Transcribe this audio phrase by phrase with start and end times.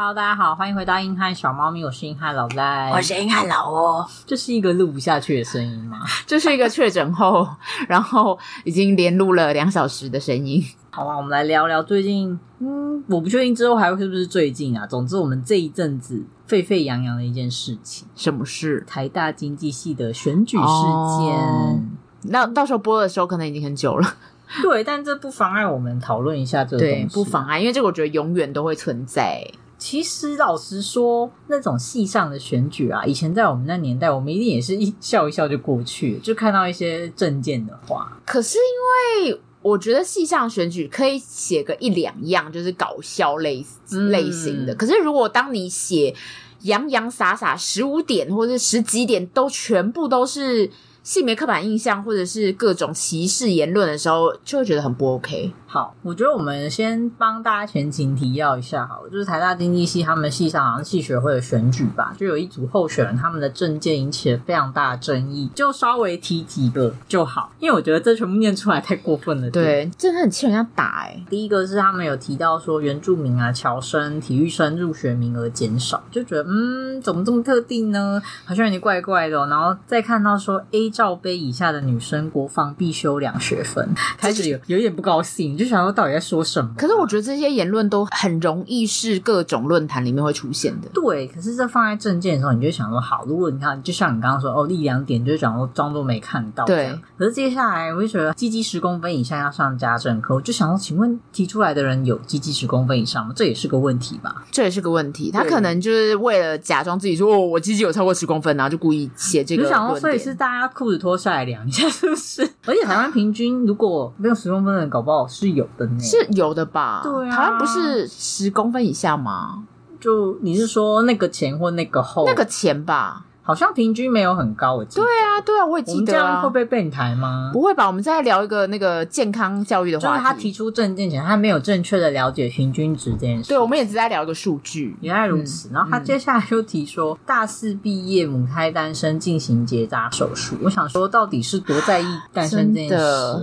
[0.00, 4.06] Hello，大家好，欢迎回到硬汉小猫咪，我是硬汉老赖，我是硬汉老哦。
[4.24, 5.98] 这是一个录不下去的声音吗？
[6.24, 7.44] 这是一个确诊后，
[7.88, 10.64] 然后已经连录了两小时的声音。
[10.90, 14.86] 好吧，我们来聊聊最近，嗯，我不确定之后还会是不是最近啊。
[14.86, 18.84] 总之，我们这一阵子沸沸扬扬的一件事情，什么事？
[18.86, 21.36] 台大经济系的选举事件。
[21.36, 21.80] 哦、
[22.22, 24.14] 那到时候播的时候，可能已经很久了。
[24.62, 26.94] 对，但这不妨碍我们讨论一下这个东西。
[27.02, 29.44] 对，不妨碍，因为这个我觉得永远都会存在。
[29.78, 38.20] 其实老实说，那种系上的选举啊，以前在我们那年代，我们一定也是一笑一笑就过去，就看到一些政见的话。
[38.26, 43.64] 可是因为我觉得系上选举可以写个一两样，就是搞笑类
[44.10, 44.74] 类型的。
[44.74, 46.14] 嗯、可是如果当你写
[46.62, 50.70] 洋洋洒洒十五点或者十几点都全部都是。
[51.04, 55.50] 性别刻板印象或者是各种歧视言论的时候，就会觉得很不 OK。
[55.70, 69.48] 好，我觉得我们先帮大家前情提要一下，好了，就是台大经济系他们系上好像系学会的选举吧，就有一组候选人，他们的证件引起了非常大的争议，就稍微提几个就好，因为我觉得这全部念出来太过分了。
[69.50, 71.24] 对，真的很气人家打哎、欸。
[71.30, 78.20] 第一个是他们有提到说原住民啊、侨生、体育生入学名额减少，就觉得嗯，怎么这么特定呢？
[78.44, 79.46] 好像有点怪怪的、哦。
[79.48, 80.88] 然后再看到说 A。
[80.88, 86.70] 罩杯以下的女生国防必修两学分，开始有有一点不高兴，就想说到底在说什么？
[86.78, 90.88] 可是我觉得这些言论都很容易是各种论坛里面会出现的。
[90.94, 96.64] 对，可是这放在证件的时候，你就想说好，如果你看，就像你刚刚说哦，一两点就是讲说装作没看到。
[96.64, 96.98] 对。
[97.18, 103.32] 可是接下来我就觉得鸡鸡十公分以下要上家政课，我就想说，请问提出来的人有鸡鸡十公分以上吗？
[103.34, 104.44] 这也是个问题吧？
[104.52, 105.30] 这也是个问题。
[105.32, 109.64] 他可能就是为了假装自己说哦，我鸡鸡有超过十公分，然后就故意写这个。
[109.64, 112.42] 就想说，所以是大家裤子脱下来量一下，是不是？
[112.66, 117.00] 而且台湾平均如果没有十公分的人，搞不好是有的呢，是有的吧？
[117.02, 119.64] 对啊，台湾不是十公分以下吗？
[120.00, 122.24] 就你是说那个前或那个后？
[122.26, 123.24] 那个前吧。
[123.48, 125.02] 好像平均没有很高，我记得。
[125.02, 126.12] 对啊，对啊，我也记得啊。
[126.12, 127.48] 这样会被你抬吗？
[127.50, 127.86] 不会吧？
[127.86, 130.12] 我们再聊一个那个健康教育的话题。
[130.12, 133.48] 就是他提出政见前，他没有正确的了解平均值这件事。
[133.48, 135.70] 对，我们也只在聊一个数据，原来如此。
[135.70, 140.54] 嗯、然后他接下来又提说，嗯、大四毕业母胎单身进行结扎手术。
[140.62, 142.96] 我想说，到底是多在意单身这件事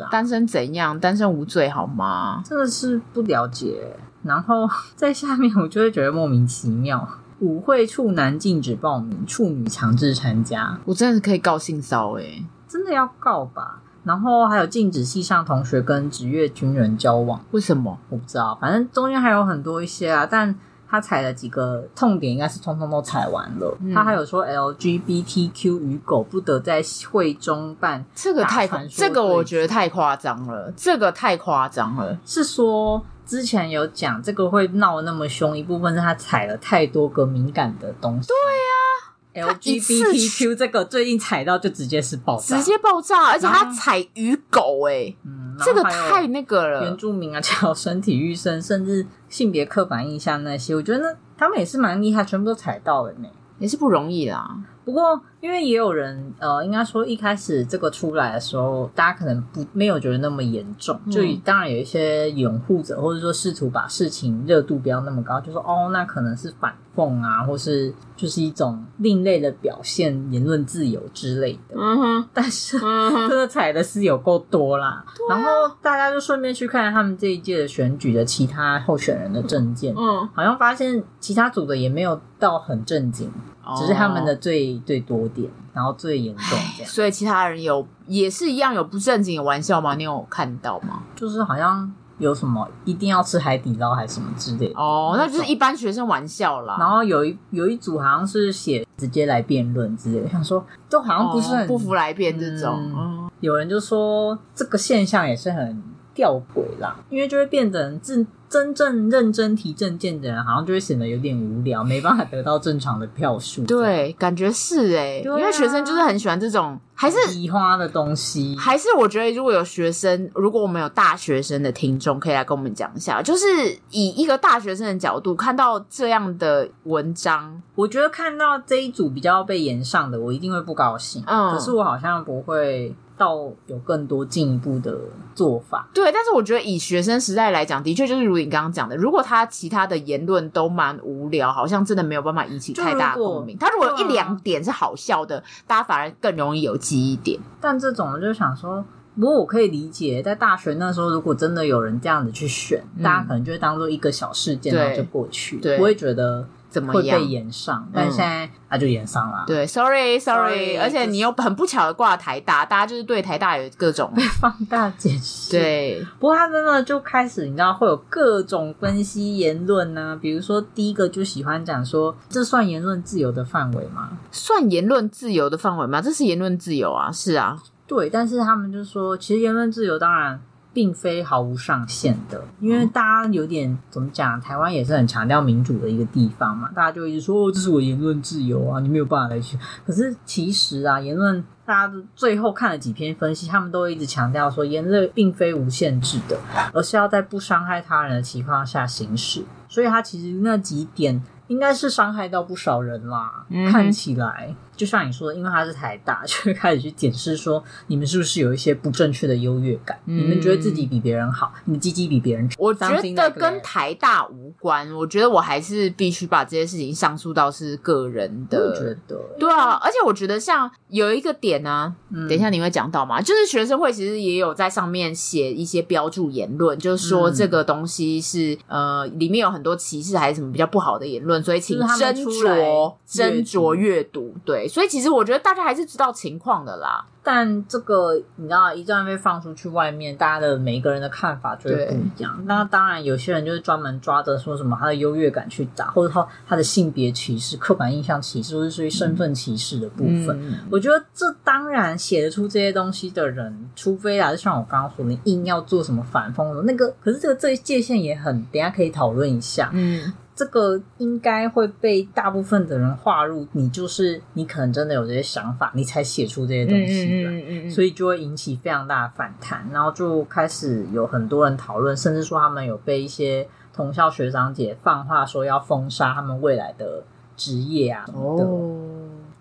[0.03, 0.07] 啊？
[0.11, 0.99] 单身怎样？
[0.99, 2.43] 单身无罪好吗？
[2.47, 3.97] 真的是不了解。
[4.21, 7.07] 然后在下面，我就会觉得莫名其妙。
[7.39, 10.79] 舞会处男禁止报名，处女强制参加。
[10.85, 13.81] 我真的是可以告性骚诶，真的要告吧？
[14.03, 17.97] 然后还有禁止系上同学跟职业军人交往，为什么？
[18.09, 20.25] 我不知道，反正中间还有很多一些啊。
[20.25, 20.55] 但
[20.87, 23.75] 他踩了几个痛点，应该是通通都踩完了。
[23.81, 33.03] 嗯、他还有说 LGBTQ 与狗不得在会中办，这个太夸，这个我觉得太夸张了，这个太夸张了，是说。
[33.25, 38.27] 之前有讲这个会闹那么凶，一部分是他踩了太多个敏感的东西。
[38.27, 46.83] 对呀、啊，LGBTQ 这个最近踩到就直接是爆炸，直接爆炸，而且他踩鱼狗、欸，诶嗯，这个太那个了。
[46.83, 53.27] 原住民啊，叫身、体育生，甚至性别刻板印象那些，我觉得那他们也是蛮厉害，全部都踩到了呢，
[53.59, 54.55] 也是不容易啦。
[54.85, 71.75] 不过，因为也有人，呃，应该说一开始这个出来的时候，大家可能不没有觉得那么严重，就当然有一些拥护者，或者说试图把事情热度不要那么高，就说哦，那可能是反讽啊，或是就是一种另类的表现，言论自由之类的。
[71.75, 74.87] 嗯哼，但是真 的踩的是有够多啦。
[74.87, 75.49] 啊、然后
[75.81, 83.31] 大家就顺便去看他们这一届的选举的其他候选人的证件，嗯，好像发现其他组的也没有到很正经。
[83.77, 89.95] 只是他们的最最多点，然后最严重这样，所以其他人有也是一样有不正经的玩笑吗？
[89.95, 91.03] 你有看到吗？
[91.15, 96.77] 就是好像有什么一定要吃海底捞还是什么之类的哦，那就是一般学生玩笑啦。
[96.79, 102.79] 然后有一有一组好像是写直接来辩论之类的，想说都好像不是很、哦、不服来辩这种。
[102.95, 108.25] 嗯、有人就说这个现象也是很吊诡啦，因为就会变成自。
[108.47, 113.65] 真正认真提证件的人，好像就会显得有点无聊，没办法得到正常的票数。
[113.65, 118.55] 对，感觉是哎、欸，啊、因为学生就是很喜欢这种，还是移花的东西。
[118.57, 123.45] 还是我觉得，如果有学生，如果我们有大学生的听众，可以来跟我们讲一下，就是
[123.89, 131.23] 以一个大学生的角度看到这样的文章，我觉得看到这一组比较被延上的，我一定会不高兴。
[131.25, 132.95] 嗯，可是我好像不会。
[133.17, 134.97] 到有更多进一步的
[135.33, 143.57] 做法，对，但是我觉得以学生时代来讲，的确就是如你刚刚讲的，如果他其他的言论都蛮无聊，好像真的没有办法引起太大共鸣。
[143.57, 147.39] 他如果一两点是好笑的，啊、大家反而更容易有记忆点。
[147.61, 148.83] 但这种我就想说，
[149.15, 156.45] 不过我可以理解，在大学那时候，如果真的有人这样子去选，嗯、大家可能就会当做一个小事件，然后就过去，不会觉得。
[156.75, 157.87] 怎么会被延上？
[157.93, 159.45] 但现在他就延上了。
[159.47, 165.51] 对，sorry sorry，而且你又很不巧的挂台大，大家就是对台大有各种被放大解释。
[165.51, 170.19] 对，不过他真的就开始，你知道会有各种分析言论呢。
[170.21, 174.09] 比如说，第一个就喜欢讲说，这算言论自由的范围吗？
[174.33, 176.01] 算言论自由的范围吗？
[176.01, 177.57] 这是言论自由啊，是啊，
[177.87, 178.09] 对。
[178.09, 180.41] 但是他们就说，其实言论自由当然。
[180.75, 184.41] 并非毫无上限的，因为大家有点怎么讲？
[184.41, 189.57] 台湾也是很强调民主的一个地方嘛，大家就一直说，哦，这是我言论自由啊，你没有办法来去。
[189.87, 196.37] 可是其实啊，言论大家最后看了几篇分析，他们都一直强调说，言论并非无限制的，
[196.73, 199.45] 而是要在不伤害他人的情况下行使。
[199.69, 204.53] 所以他其实那几点应该是伤害到不少人啦，嗯、看起来。
[204.75, 209.97] 就像你说的，因为他是台大， 就会开始去检视说，你们是不是有一些不正确的优越感？
[210.05, 212.49] 嗯、你们觉得自己比别人好，你们鸡鸡比别人？
[212.57, 214.93] 我觉得跟台大无关。
[214.93, 218.69] 我觉得我还是必须把这些事情上诉到是个人的。
[218.69, 223.21] 我觉得对啊，而且我觉得像有一个点呢、啊，嗯、等一下你会讲到嘛？
[223.21, 234.35] 就是学生会其实也有在上面写一些标注言论，就是说这个东西是、嗯、呃里面有很多歧视还是什么比较不好的言论，所以请斟酌斟酌阅读。
[234.43, 234.64] 对。
[234.67, 242.43] 所以其实我觉得大家还是知道情况的啦，但这个你知道，一旦被放出去外面，大家的每一个人的看法就会不一样。
[242.45, 250.29] 那当然，有些人就是专门抓着说什么他的优越感去打，或者他他的性别歧视、刻板印象歧视，或是属于身份歧视的部分。
[250.41, 259.69] 嗯、我觉得这当然写得出这些东西的人，除非啊，就像我刚刚说，你硬要做什么反讽的，那个可是这个这个界限也很，等一下可以讨论一下。
[259.73, 260.13] 嗯。
[260.35, 277.03] 这个应该会被大部分的人划入，你就是你可能真的有这些想法，你才写出这些东西的，嗯嗯嗯嗯、所以就会引起非常大的反弹，然后就开始有很多人讨论，甚至说他们有被一些同校学长姐放话说要封杀他们未来的
[277.37, 278.05] 职业啊。
[278.13, 278.85] 哦，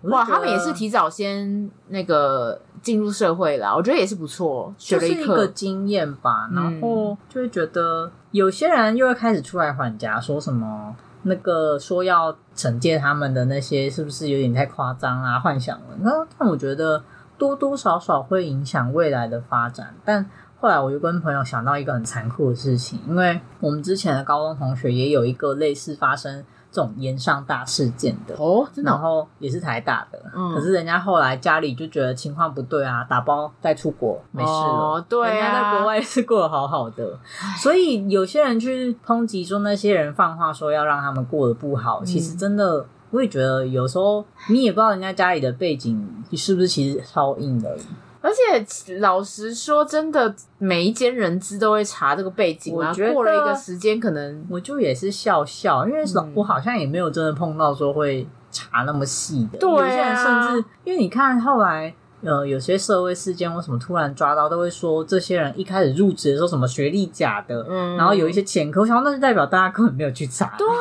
[0.03, 8.11] 哇，他们也是提早先那个进入社会了，我觉得也是不错，学了一课，就是一个经验吧，然后就会觉得。
[8.29, 15.39] 有些人又会开始出来还价，说什么那个说要惩戒他们的那些，是不是有点太夸张啊？
[15.39, 15.85] 幻想了。
[16.01, 17.01] 那但我觉得
[17.37, 19.95] 多多少少会影响未来的发展。
[20.03, 20.29] 但
[20.59, 26.45] 后来我就跟朋友想到一个很残酷的事情，因为我们之前的高中同学也有一个类似发生。
[26.75, 28.35] 这种炎上大事件的。
[28.35, 37.17] 哦，真的，然后也是台大的，嗯，可是人家后来家里就觉得情况不对啊，打包带出国没事了，哦、对、啊，人家在国外是过得好好的，
[37.57, 47.77] 所以有些人去抨击说那些人放话说要让他们过得不好，嗯、其实真的我也觉得有时候你也不知道人家家里的背景是不是其实超硬的。
[48.25, 52.73] 而且老实说，真的每一间人资都会查这个背景。
[52.73, 59.59] 我觉得过了一个时间，可能我就也是笑笑，因为我好像也没有真的碰到说会查那么细的。
[59.59, 61.93] 对、啊，有些人甚至因为你看后来
[62.23, 70.55] 呃有些社会事件为什么突然抓到，都会说这些人一开始入职的时候什么学历假的，嗯，然后有一些前科，我想那就代表大家根本没有去查。
[70.57, 70.73] 对啊，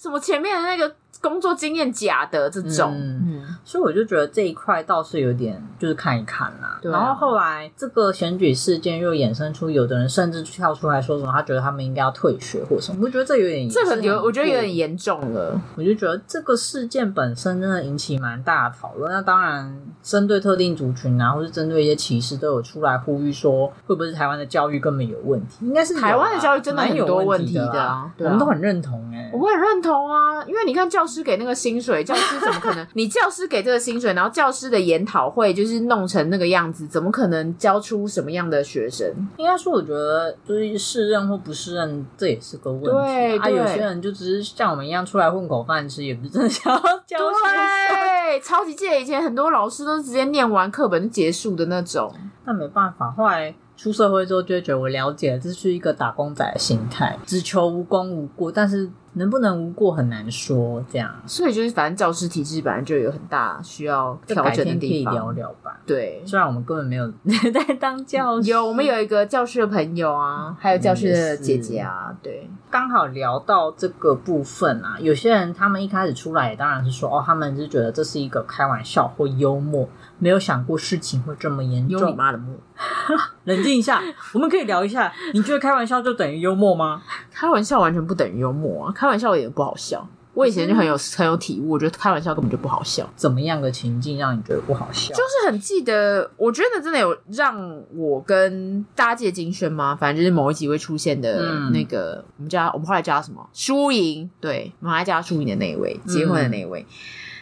[0.00, 0.94] 什么前面的那个。
[1.20, 6.78] 工作经验假的这种，嗯，所以我就觉得这一块倒是有点，就是看一看啦。
[6.80, 6.96] 对啊。
[6.96, 13.00] 然后后来这个选举事件又衍生出，有的人甚至跳出来说什么，他觉得他们应该要退学或什么。
[13.02, 15.60] 我觉得这有点，这个有，我觉得有点严重了。
[15.74, 19.10] 我就觉得这个事件本身真的引起蛮大的讨论。
[19.10, 25.66] 那当然，针对特定族群啊，或是针对一些歧视，都有出来呼吁说，会不会是台湾的教育根本有问题？
[25.66, 28.08] 应该是台湾的教育真的很多问题的啊。
[28.18, 31.08] 我们都很认同哎、欸，我很认同啊，因为你看教。
[31.08, 32.86] 师给那个薪水，教师怎么可能？
[32.92, 39.10] 你教师给这个薪水，然后教师的研讨会就是弄成那个样子，怎么可能教出什么样的学生？
[39.38, 42.90] 应该说，我觉得就是适任或不适任，这也是个问题。
[42.90, 47.94] 对，啊，有些人就只是像我们一样出来混口饭吃，也不是真的想要教学生。
[48.28, 52.12] 对，超级记得以前很多老师都是直接念完课本就结束的那种。
[52.44, 53.54] 那没办法，后来。
[53.78, 60.84] 出社会之后就会觉得我了解了，这是一个打工仔的心态，只求无功无过，但是能不能无过很难说。
[60.90, 65.14] 这样，所以就是反正教师体制本来就有很大需要调整的地方。
[65.14, 65.78] 可以聊聊吧。
[65.86, 67.08] 对，虽然我们根本没有
[67.54, 72.12] 在当教师，有我们有一个教师的朋友啊，还有教师的姐姐啊。
[72.20, 79.88] 对，刚好聊到这个部分啊，有些人他们一开始出来，当然是说哦，他们是觉得这是一个开玩笑或幽默。
[80.18, 82.00] 没有想过事情会这么严重。
[82.00, 82.58] 有你妈的木！
[83.44, 84.02] 冷静一下，
[84.34, 85.12] 我们可以聊一下。
[85.32, 87.02] 你觉得开玩笑就等于幽默吗？
[87.32, 88.92] 开玩笑完全不等于幽默啊！
[88.94, 90.08] 开玩笑也不好笑。
[90.34, 93.08] 我以前就很有很有体悟，我觉得开玩笑根本就不好笑。
[93.16, 95.12] 怎么样的情境让你觉得不好笑？
[95.12, 99.96] 就是很记得，我觉得真的有让我跟大家金轩吗？
[99.96, 103.44] 反正就是某一集会出现的那个，嗯、我们叫我们后来叫他什么？
[103.52, 106.82] 输赢，对，我们还叫他输赢的那一位，结婚的那一位。
[106.82, 106.94] 嗯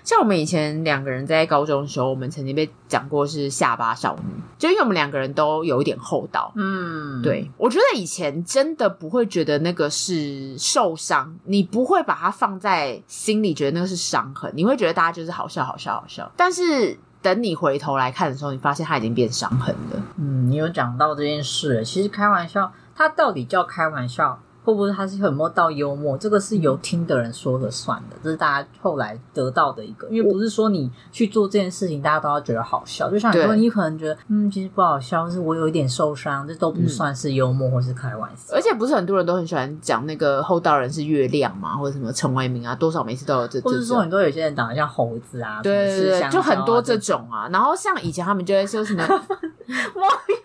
[0.06, 6.52] 像我们以前两个人在高中的时候，我们曾经被讲过是下巴少女，就因为我们两个人都有一点厚道。
[6.54, 16.30] 嗯，对，我觉得以前真的不会觉得那个是受伤，你不会把它放在心里，觉得那个是伤痕，你会觉得大家就是好笑、好笑、好笑。
[16.36, 20.00] 但是等你回头来看的时候，你发现它已经变伤痕了。
[20.18, 24.40] 嗯，你有讲到这件事，其实开玩笑，它到底叫开玩笑？
[24.66, 26.18] 会不会他是有没有到幽默？
[26.18, 30.08] 这个是由听的人说了算的，这是大家后来得到的一个。
[30.08, 33.08] 因为不是说你去做这件事情，大家都要觉得好笑。
[33.08, 38.56] 就像你说，你可能觉得嗯，其实不好笑，是我有一点受伤，这都不算是幽默或是开玩笑。
[38.56, 43.60] 而且不是很多人都很喜欢讲那个厚道人是月亮嘛，或者什么陈为民啊，多少每次都有这。
[43.60, 47.48] 或者说很多有些人长得像猴子啊，对对对，就很多这种啊。
[47.52, 50.36] 然后像以前他们就会说什么 猫又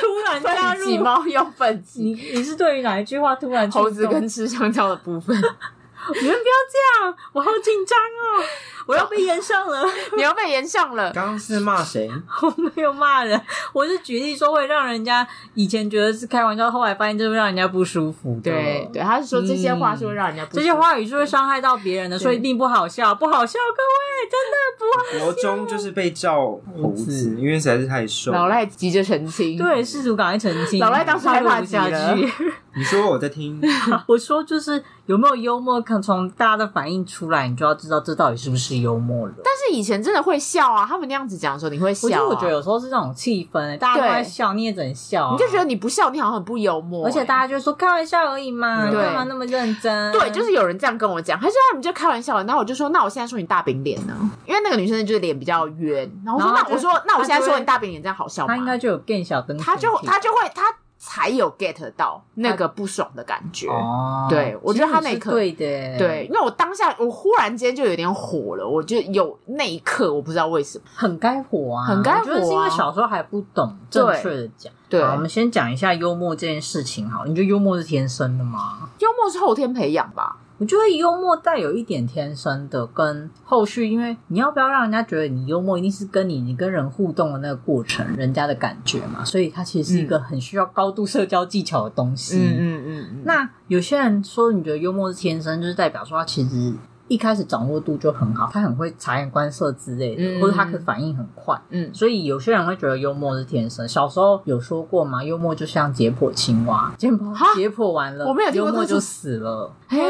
[0.00, 4.46] 突然加入猫用粪鸡，你你是对于哪一句话突然猴子跟吃？
[4.48, 6.34] 香蕉的部分， 你们不要
[6.72, 8.44] 这样，我好紧张哦。
[8.86, 9.82] 我要被延上了，
[10.16, 11.10] 你要被延上了。
[11.12, 12.10] 刚刚是骂谁？
[12.42, 13.40] 我没有骂人，
[13.72, 18.38] 我是举例说会让人家以前觉得是开玩笑，后来发现就会让人家不舒服。
[18.42, 25.24] 对对，他是说这些话是会让人家不舒服，这些话语是会伤害到别人的，所以并不好笑，不好笑，各位真的不好笑。
[25.24, 26.34] 国中就是被叫
[26.76, 28.32] 猴子，因为实在是太瘦。
[28.32, 30.80] 老赖急着澄清，对，试图赶快澄清。
[30.80, 32.32] 老赖当时害怕下去。
[32.76, 33.60] 你说我在听，
[34.08, 39.34] 我说就是有没有幽默，可从大家的反应出来，你就要知道这到底是不是幽默了。
[39.44, 42.08] 但是以前真的会笑啊，他们那样子讲的时候，你会笑。
[42.08, 47.04] 其实我觉得有时候是这种气氛，大家都在笑，你也只能笑，你就觉得你不笑，你好像很不幽默。
[47.06, 50.12] 而且大家就说开玩笑而已嘛，干嘛那么认真？
[50.12, 54.14] 对，就是有人这样跟我讲，他说他们就开玩笑，然后我就说，那我现在说你大饼脸呢？
[54.46, 58.54] 因为那个女生就是脸比较圆，然后我说那我说那我现在说你大饼脸这样好笑吗？
[58.54, 60.64] 他应该就有更小灯，他就他就会他。
[61.06, 74.72] 才有 get 到那个不爽的感觉，哦，对，我觉得他那一刻对的，对，因为我当下我忽然间就有点火了，我就有那一刻我不知道为什么很该火啊，很该火，我觉得是因为小时候还不懂正确的讲。
[74.88, 78.88] 对，我们先讲一下幽默这件事情，好，你觉得幽默是天生的吗？
[78.98, 80.38] 幽默是后天培养吧。
[80.64, 92.38] 我觉得幽默带有一点天生的，跟后续，因为你要不要让人家觉得你幽默，一定是跟你你跟人互动的那个过程，人家的感觉嘛，所以它其实是一个很需要高度社交技巧的东西。
[92.38, 93.22] 嗯嗯嗯，嗯。
[93.26, 96.72] 那有些人说你觉得幽默是天生，就是代表说他其实。
[97.06, 103.86] 一开始掌握度就很好，他很会察言观色之类的，嗯、或者他可反应很快，嗯，所以有些人会觉得幽默是天生。
[103.86, 105.22] 小时候有说过吗？
[105.22, 109.70] 幽默就像解剖青蛙，解剖解剖完了，我没有听过，幽默就死了。
[109.86, 110.00] 嘿，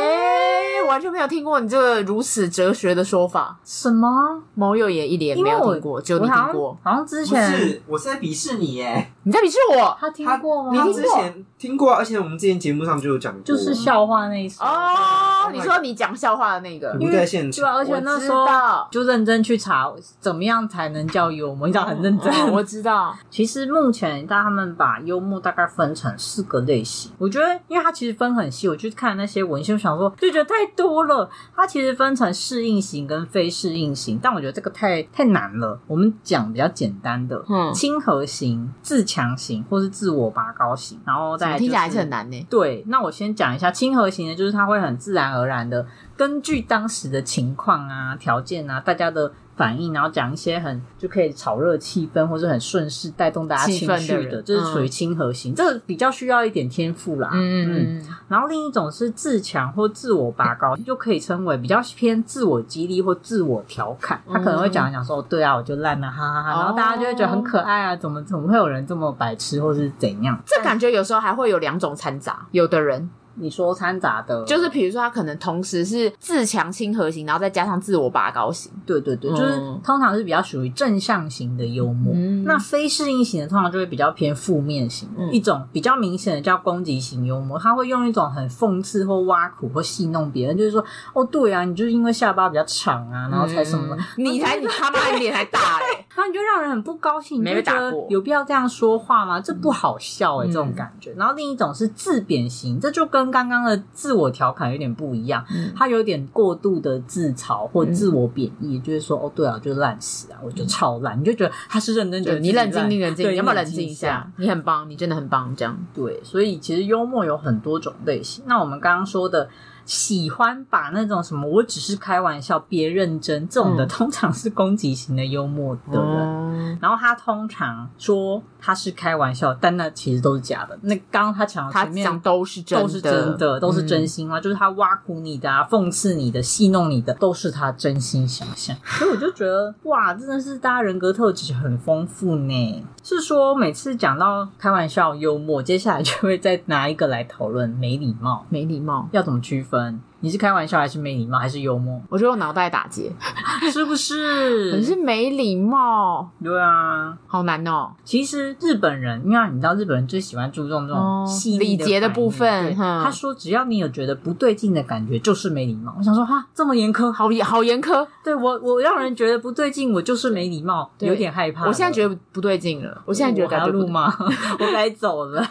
[0.89, 3.59] 完全没有听过你这个如此哲学的说法。
[3.65, 4.43] 什么？
[4.55, 6.79] 某友也一脸没有听过，就你听过？
[6.83, 9.97] 好像之前是我是在鄙视你耶，你在鄙视我？
[9.99, 10.85] 他听过吗？
[10.85, 15.50] 你之前听过，而且我们之前节目上就有讲过，就是笑话那一次哦。
[15.52, 16.95] 你说你讲笑话的那个。
[16.99, 18.47] 你在现场，对，而且那时候
[18.90, 21.66] 就认真去查，怎么样才能叫幽默？
[21.66, 22.33] 你知道很认真。
[22.33, 23.14] 哦，我知道。
[23.31, 27.11] 其实目前，大他们把幽默大概分成四个类型。
[27.19, 31.28] 我觉得，因为它其实分很细，我去看那些文献，我想说就觉得太多了。
[31.54, 35.78] 它其实分成适应型跟非适应型，但我觉得这个太太难了。
[35.87, 42.47] 我们讲比较简单的，嗯，亲和型、自强型或是自我拔高型，然后再、就是、听起来还是很难呢。
[42.50, 45.87] 对，那我先讲一下亲和型的，就是它会很自然而然的。
[46.16, 55.52] 根据当时的情况啊、条件啊、大家的反应，然后讲一些很就可以炒热气氛，或者很顺势带动大家情绪的，这是属于亲和型。
[55.52, 57.30] 嗯、这个比较需要一点天赋啦。
[57.32, 58.06] 嗯嗯。
[58.28, 64.20] 然后另一种是自强或自我拔高，就可以称为比较偏自我激励或自我调侃。
[64.28, 70.38] 他可能会讲一讲说：“对啊，我就烂了，哈哈哈。”然后大家就会觉得很可爱啊，怎么怎么会有人这么白痴，或是怎样？
[70.46, 73.08] 这感觉有时候还会有两种掺杂，有的人。
[73.37, 78.71] 你说掺杂的，就是比如说他可能同时是自强亲和型，然后再加上自我拔高型。
[78.87, 82.12] 对对对，就是通常是比较属于正向型的幽默。
[82.14, 99.41] 嗯、那非适应型的通常就会比较偏负面型，嗯、一种比较明显的叫攻击型幽默，他会用一种很讽刺或挖苦或戏弄别人，就是说哦对啊，你就是因为下巴比较长啊，然后才什么，嗯、你才你他妈脸还大嘞、欸， 然后你就让人很不高兴，你就觉得有必要这样说话吗？
[99.41, 101.12] 这不好笑哎、这种感觉。
[101.17, 103.75] 然后另一种是自贬型，这就跟刚刚的。
[103.93, 114.31] 自我调侃有点不一样，嗯、他有点过度的自嘲或自我贬义，嗯、就是说哦，对啊，就烂死啊，我就超烂，你就觉得他是认真觉得你冷静，你冷静，对你要不要冷静一下？
[114.37, 116.21] 你很棒，你真的很棒，这样对。
[116.23, 118.45] 所以其实幽默有很多种类型。
[118.47, 119.49] 那我们刚刚说的
[119.85, 126.21] 喜欢把那种什么我只是开玩笑，别认真这种的，通常是攻击型的幽默的人。
[126.55, 130.79] 嗯、然后他通常说他是开玩笑，但那其实都是假的。
[130.83, 138.76] 那刚刚他讲的前面他讲都是真的，都是真的，都是真心话，嗯、就是他挖苦你的啊，讽刺你的，戏弄你的，都是他真心想象。
[138.85, 142.85] 所以我就觉得哇，真的是大家人格特质很丰富呢。
[143.03, 149.74] 是说每次讲到开玩笑、幽默，接下来就会再拿一个来讨论没礼貌，没礼貌要怎么区分？
[149.75, 150.13] fun.
[150.25, 152.00] 你是开玩笑还是没礼貌还是幽默？
[152.09, 153.12] 我觉得我脑袋打结，
[153.71, 154.73] 是不是？
[154.81, 157.90] 你是没礼貌，对啊，好难哦。
[158.04, 162.75] 其实日本人，因为你知道日本人最喜欢注重这种细礼节的部分。
[162.75, 165.95] 他说，只要你有觉得不对劲的感觉，就是没礼貌。
[165.99, 168.07] 我想说，哈，这么严苛，好严，好严苛。
[168.25, 171.66] 对我，我让人觉得不对劲，我就是没礼貌，有点害怕。
[171.66, 174.11] 我现在觉得不对劲了，我现在觉得该录吗？
[174.59, 175.45] 我该走了。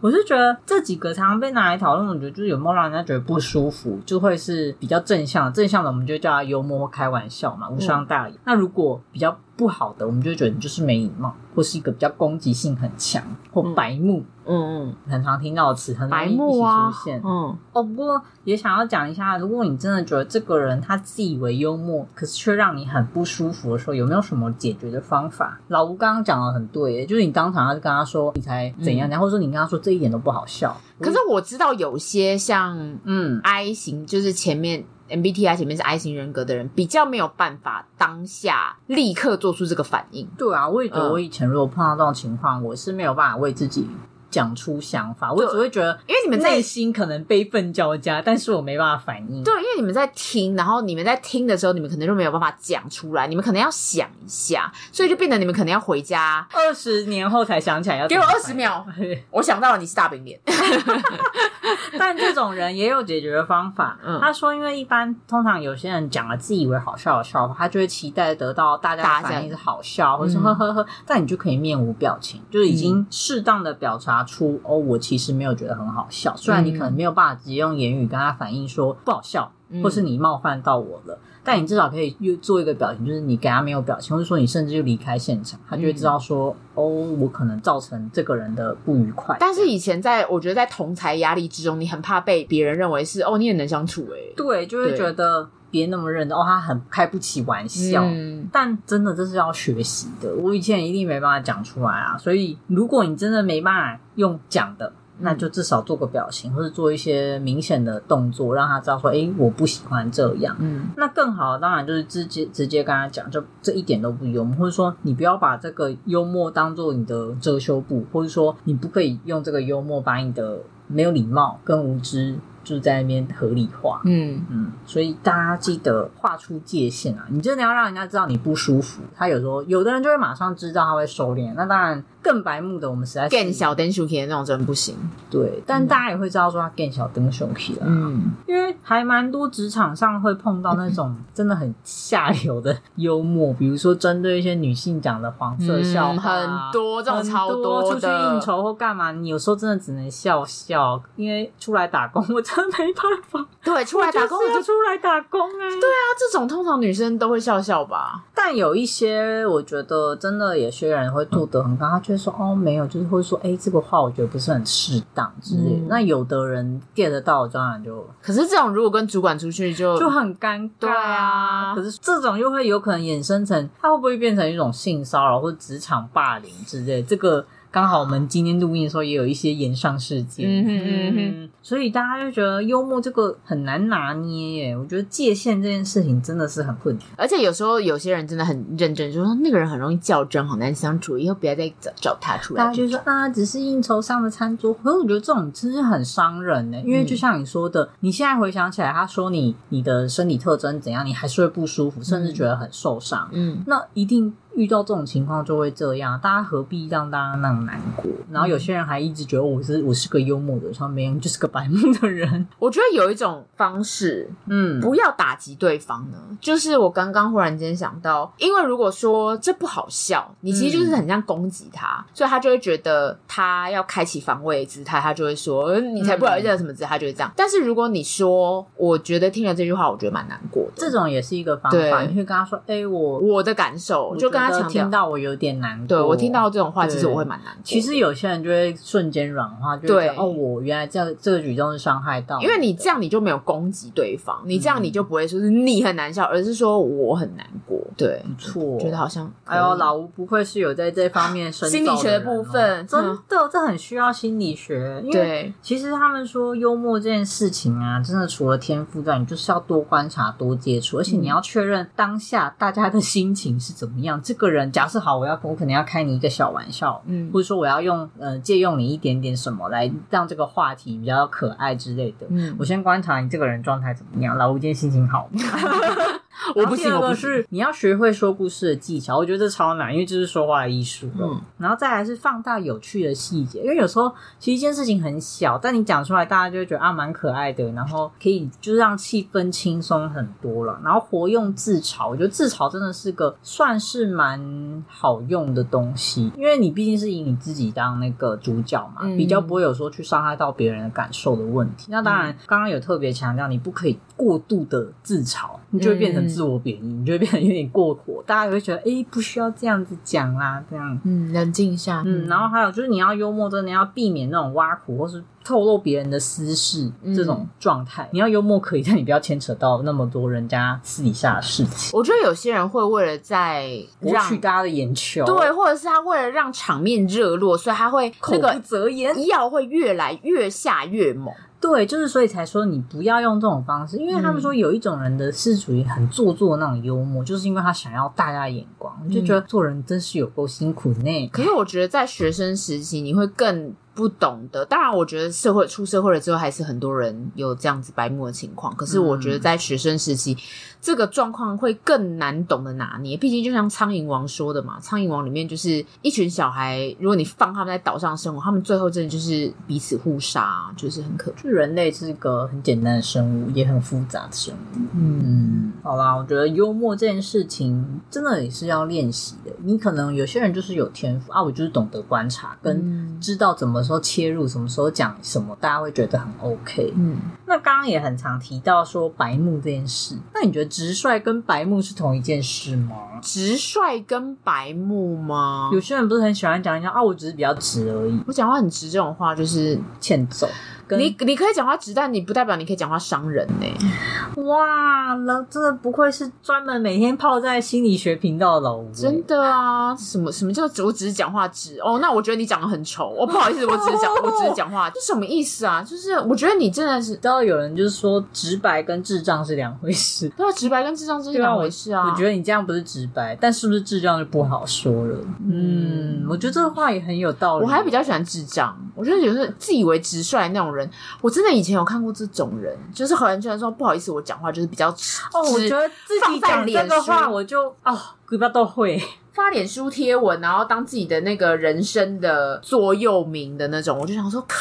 [0.00, 3.63] 我是觉得这几个常常被拿来讨论，我觉得就是有没有让人家觉得不舒服，
[4.06, 8.34] 就会是比较正向，正向的我们就叫他幽默或开玩笑嘛，无伤大雅。
[8.34, 14.24] 嗯、那如果比较不好的，我们就觉得你就是没礼貌，或是一个比较攻击性很强或白目。
[14.46, 17.22] 嗯嗯，很常听到的词，很容易一起出现。
[17.24, 25.58] 嗯哦，不过也想要讲一下，如果你真的觉得这个人他自以为幽默，可是却让你很不舒服的时候，有没有什么解决的方法？
[25.68, 30.76] 老吴刚刚讲的很对，就是你当场要跟他说你才怎样，然后、嗯、说你跟他说这一点都不好笑。
[31.00, 34.84] 可是我知道有些像嗯 I 型，就是前面。
[35.08, 40.26] MBTI 前面是 I 型人格的人，比较没有办法当下立刻做出这个反应。
[40.38, 43.86] 对啊，我也觉得我以前如果碰到这种情况，嗯、我是没有办法为自己
[44.34, 49.44] 讲出想法，我只会觉得，因为你们内心可能悲愤交加，但是我没办法反应。
[49.44, 58.84] 对，因为你们在听，然后你们在听的时候，你们可能就没有办法讲出来，你们可能要想一下，所以就变得你们可能要回家二十年后才想起来要给我二十秒，
[59.30, 60.40] 我想到了，你是大饼脸。
[61.96, 63.96] 但这种人也有解决的方法。
[64.04, 70.84] 嗯，他说，因为一般通常有些人讲了自以为好笑的笑话，他就会期待得到大家的反应是好笑，或是呵呵呵。
[71.06, 76.34] 但你就可以面无表情，就是已经适当的表达出哦，我其实没有觉得很好笑。
[76.36, 81.18] 虽然你可能没有办法直接用言语跟他反映说不好笑，或是你冒犯到我了。
[81.46, 86.84] 但你至少可以又做一个表情，就是你给他没有表情，或者说你甚至就离开现场，他就会知道说，嗯、哦，
[87.20, 89.36] 我可能造成这个人的不愉快。
[89.38, 94.32] 但是以前在我觉得在同才压力之中，你很怕被别人认为是哦，你也能相处诶、欸。
[94.34, 98.04] 对，就会觉得别那么认真，哦，他很开不起玩笑。
[98.04, 102.16] 嗯、但真的这是要学习的，我以前一定没办法讲出来啊。
[102.16, 104.92] 所以如果你真的没办法用讲的。
[105.20, 120.58] 那就至少做个表情，或者做一些明显的动作，让他知道说：“诶，我不喜欢这样。”嗯，那更好，当然就是直接直接跟他讲，就这一点都不幽默，或者说你不要把这个幽默当做你的遮羞布，或者说你不可以用这个幽默把你的
[120.88, 122.36] 没有礼貌跟无知。
[122.64, 127.26] 就在那边合理化，嗯嗯，所以大家记得画出界限啊！
[127.28, 131.52] 你真的要让人家知道你不舒服，他有时候有的人就会马上知道，他会收敛。
[131.54, 134.96] 那当然更白目的，我们实在是更小灯熊皮的那种真不行。
[135.30, 152.44] 对，但大家也会知道说他更小灯熊皮了，嗯，因为还蛮多职场上会碰到那种 真的很下流的幽默，比如说针对一些女性讲的黄色笑话，很多这种超多出去应酬或干嘛，你有时候真的只能笑笑，因为出来打工 我。
[152.44, 158.22] 真的没办法，对，出来打工我就出来打工哎、欸，对啊，这种通常女生都会笑笑吧。
[158.46, 165.76] 但有一些，我觉得真的有些人会做得很高，他就会说哦，没有，就是会说哎，这个话我觉得不是很适当之类。
[165.76, 171.74] 嗯、那有的人 get 得到，当然就，可是这种如果跟主管出去就就很尴尬，对啊。
[171.74, 177.02] 可是这种又会有可能衍生成，他会不会变成一种性骚扰或者职场霸凌之类？
[177.02, 177.46] 这个。
[177.74, 184.78] 刚好我们今天录音的时候也有一些炎上事件，嗯哼嗯哼，所以大家就觉得幽默这个很难拿捏耶。
[184.78, 192.62] 我觉得界限这件事情真的是很困难，而且有时候有些人真的很认真，就说那个人很容易较真，好难相处，以后不要再找找他出来。
[192.62, 196.80] 大家就说啊，只是应酬上的餐桌，可是我觉得这种真是很伤人呢。
[196.84, 203.28] 因为就像你说的，嗯、你现在回想起来，他说你你的身体特征怎样，你还是会不舒服，甚至觉得很受伤。
[203.32, 204.32] 嗯，那一定。
[204.56, 208.10] 遇到这种情况就会这样，大家何必让大家那么难过？
[208.30, 212.46] 然后有些人还一直觉得我是我是个幽默的，说没有，就是个白目的人。
[212.58, 216.18] 我觉得有一种方式，嗯，不要打击对方呢。
[216.40, 227.32] 就是我刚刚忽然间想到，因为如果说这不好笑，你其实就是很像攻击他，嗯、所以他就会觉得他要开启防卫姿态，他就会说你才不好意思什么姿态，他就会这样。
[227.36, 231.78] 但是如果你说，我觉得听了这句话，我觉得蛮难过的，这种也是一个方法。
[231.78, 234.43] 对你会跟他说，哎、欸，我我的感受，就跟。
[234.50, 235.86] 他听到我有点难过。
[235.86, 237.60] 对我听到这种话，其实我会蛮难过。
[237.62, 247.80] 其实有些人就会瞬间软化，就对哦，我原来这样这个举动是伤害到，因为你这样你就没有攻击对方，你这样你就不会说是你很难笑，而是说我很难过。
[247.96, 255.00] 对，不错，觉得好像哎呦，老吴不愧是有在这方面深 心理学的部分，真的这很需要心理学。
[255.04, 264.20] 因为其实他们说幽默这件事情啊，真的除了天赋之外，你就是要多观察、多接触，而且你要确认当下大家的心情是怎么样。
[264.20, 272.26] 这个人假设好，我要我可能要开你一个小玩笑，嗯，或者说我要用呃借用你一点点什么来让这个话题比较可爱之类的。
[272.30, 274.36] 嗯，我先观察你这个人状态怎么样。
[274.36, 275.40] 老吴今天心情好吗？
[276.54, 281.08] 我不信，我不是你要学会说故事的技巧，我觉得这超难，因为这是说话的艺术。
[281.18, 290.78] 嗯，然后再来是放大有趣的细节，因为有时候其实一件事情很小，但你讲出来，大家就会觉得啊蛮可爱的，然后可以就是让气氛轻松很多了。
[290.84, 301.86] 然后活用自嘲，我觉得自嘲真的是个算是蛮好用的东西，因为你毕竟是以你自己当那个主角嘛，嗯、比较不会有说去伤害到别人的感受的问题。
[301.90, 306.24] 那当然，嗯、刚刚有特别强调，你不可以过度的自嘲，你就会变成。
[306.26, 318.04] 自我贬义，你就会变得有点过火，大家也会觉得，哎、欸，不需要这样子讲啦，这样，嗯，冷静一下，嗯，然后还有就是你要幽默，真的要避免那种挖苦或是透露别人的私事这种状态。
[318.04, 321.90] 嗯、你要幽默可以，但你不要牵扯到那么多人家私底下的事情。
[321.96, 323.68] 我觉得有些人会为了在
[324.00, 331.32] 博取大家的眼球，对，或者是他为了让场面热络，所以他会口不择言，药会越来越下越猛。
[331.60, 341.28] 对，就是所以才说你不要用这种方式，因为他们说有一种人的是属于很做作的那种幽默，嗯、就是因为他想要大家的眼光，就觉得做人真是有够辛苦呢。
[341.32, 343.74] 可是我觉得在学生时期，你会更。
[343.94, 348.74] 不懂得，当然，我觉得社会出社会了之后，还是很多人有这样子白目的情况。
[348.74, 350.38] 可是，我觉得在学生时期，嗯、
[350.84, 353.16] 这个状况会更难懂得拿捏。
[353.16, 361.48] 毕竟，就像《苍蝇王》说的嘛，《苍蝇王》里面就是一群小孩，如果你放他们在岛上生活，他们最后真的就是彼此互杀，就是很可怕。
[361.48, 364.78] 人类是一个很简单的生物，也很复杂的生物。
[364.92, 369.52] 嗯，嗯，好啦，我觉得幽默这件事情真的也是要练习的。
[369.62, 373.84] 你可能有些人就是有天赋啊，我就是懂得观察跟知道怎么。
[373.84, 376.90] 时候切入，什么时候讲什么，大家会觉得很 OK。
[376.96, 382.96] 嗯，那刚刚也很常提到说白目这件事，那你觉得直率跟白目是同一件事吗？
[383.22, 385.70] 直率跟白目吗？
[385.72, 390.48] 有些人不是很喜欢讲一下啊，我只是比较直而已，我讲话很直，这种话就是欠揍。
[390.96, 394.42] 你你可以讲话直，但你不代表你可以讲话伤人呢、欸。
[394.42, 398.90] 哇，那真的不愧是专门每天泡在心理学频道的老吴。
[398.92, 401.78] 真的啊，什么什么叫我只是讲话直？
[401.80, 403.08] 哦，那我觉得你讲的很丑。
[403.08, 405.82] 我、哦、不好意思，我只是讲，我只是讲话，这什么意思啊？
[405.82, 410.28] 就是我觉得你真的是，知道有人就是说直白跟智障是两回事。
[410.30, 412.10] 对啊，直白跟智障是两回事啊我。
[412.10, 415.16] 我觉得你这样不是直白，但是不是智障就不好说了。
[415.46, 417.64] 嗯，嗯，我觉得这个话也很有道理。
[417.64, 420.83] 我还比较喜欢智障，我觉得有时候自以为直率那种人，
[421.22, 421.54] 我真的。
[421.54, 425.22] 以前有看过这种人，就是很居然说不好意思，我讲话就是比较直。
[425.32, 427.96] 哦，我觉得自己讲这个话，我就哦，
[428.28, 429.00] 嘴巴都会
[429.32, 433.96] 发脸书贴文，然后当自己的那个人生的座右铭的那种。
[433.96, 434.56] 我就想说，靠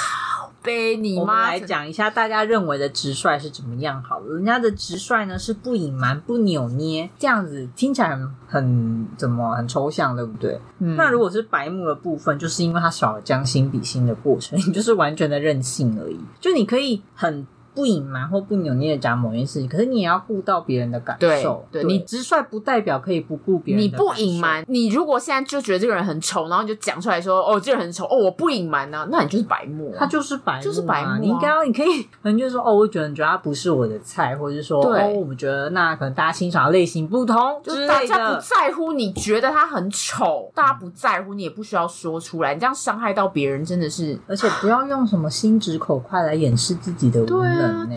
[0.64, 1.22] 北你妈！
[1.22, 4.34] 我们来讲一下大家认为的直率是怎么样好了。
[4.36, 10.60] 人家的直率呢是不隐瞒、不扭捏，这样子听起来很很怎么很抽象，对不对？
[10.80, 10.96] 嗯。
[10.96, 16.20] 那如果是白目的部分，就是因为他少了将心比心的过程， 你就是完全的任性而已。
[16.40, 17.46] 就你可以很。
[17.74, 21.66] 不隐瞒或不扭捏的讲某件事情，可是你也要顾到别人的感受。
[21.72, 23.84] 对，你直率不代表可以不顾别人。
[23.84, 29.94] 你不隐瞒，你如果现在就觉得这个人很丑，然后你就讲出来说：“哦，这个人很丑。”哦，我不隐瞒呢，那你就是白目。
[29.98, 31.22] 他就是白目，就是白目。
[31.22, 47.42] 你应该要，你可以可能就是说：“哦，我觉得你觉得他不是我的菜，或者是说，对哦，我们觉得那可能大家欣赏的类型不同，就是大家不在乎你觉得他很丑，大家不在乎，你也不需要说出来，你这样伤害到别人真的是，而且不要用什么心直口快来掩饰自己的无能。
[47.42, 47.88] 对啊。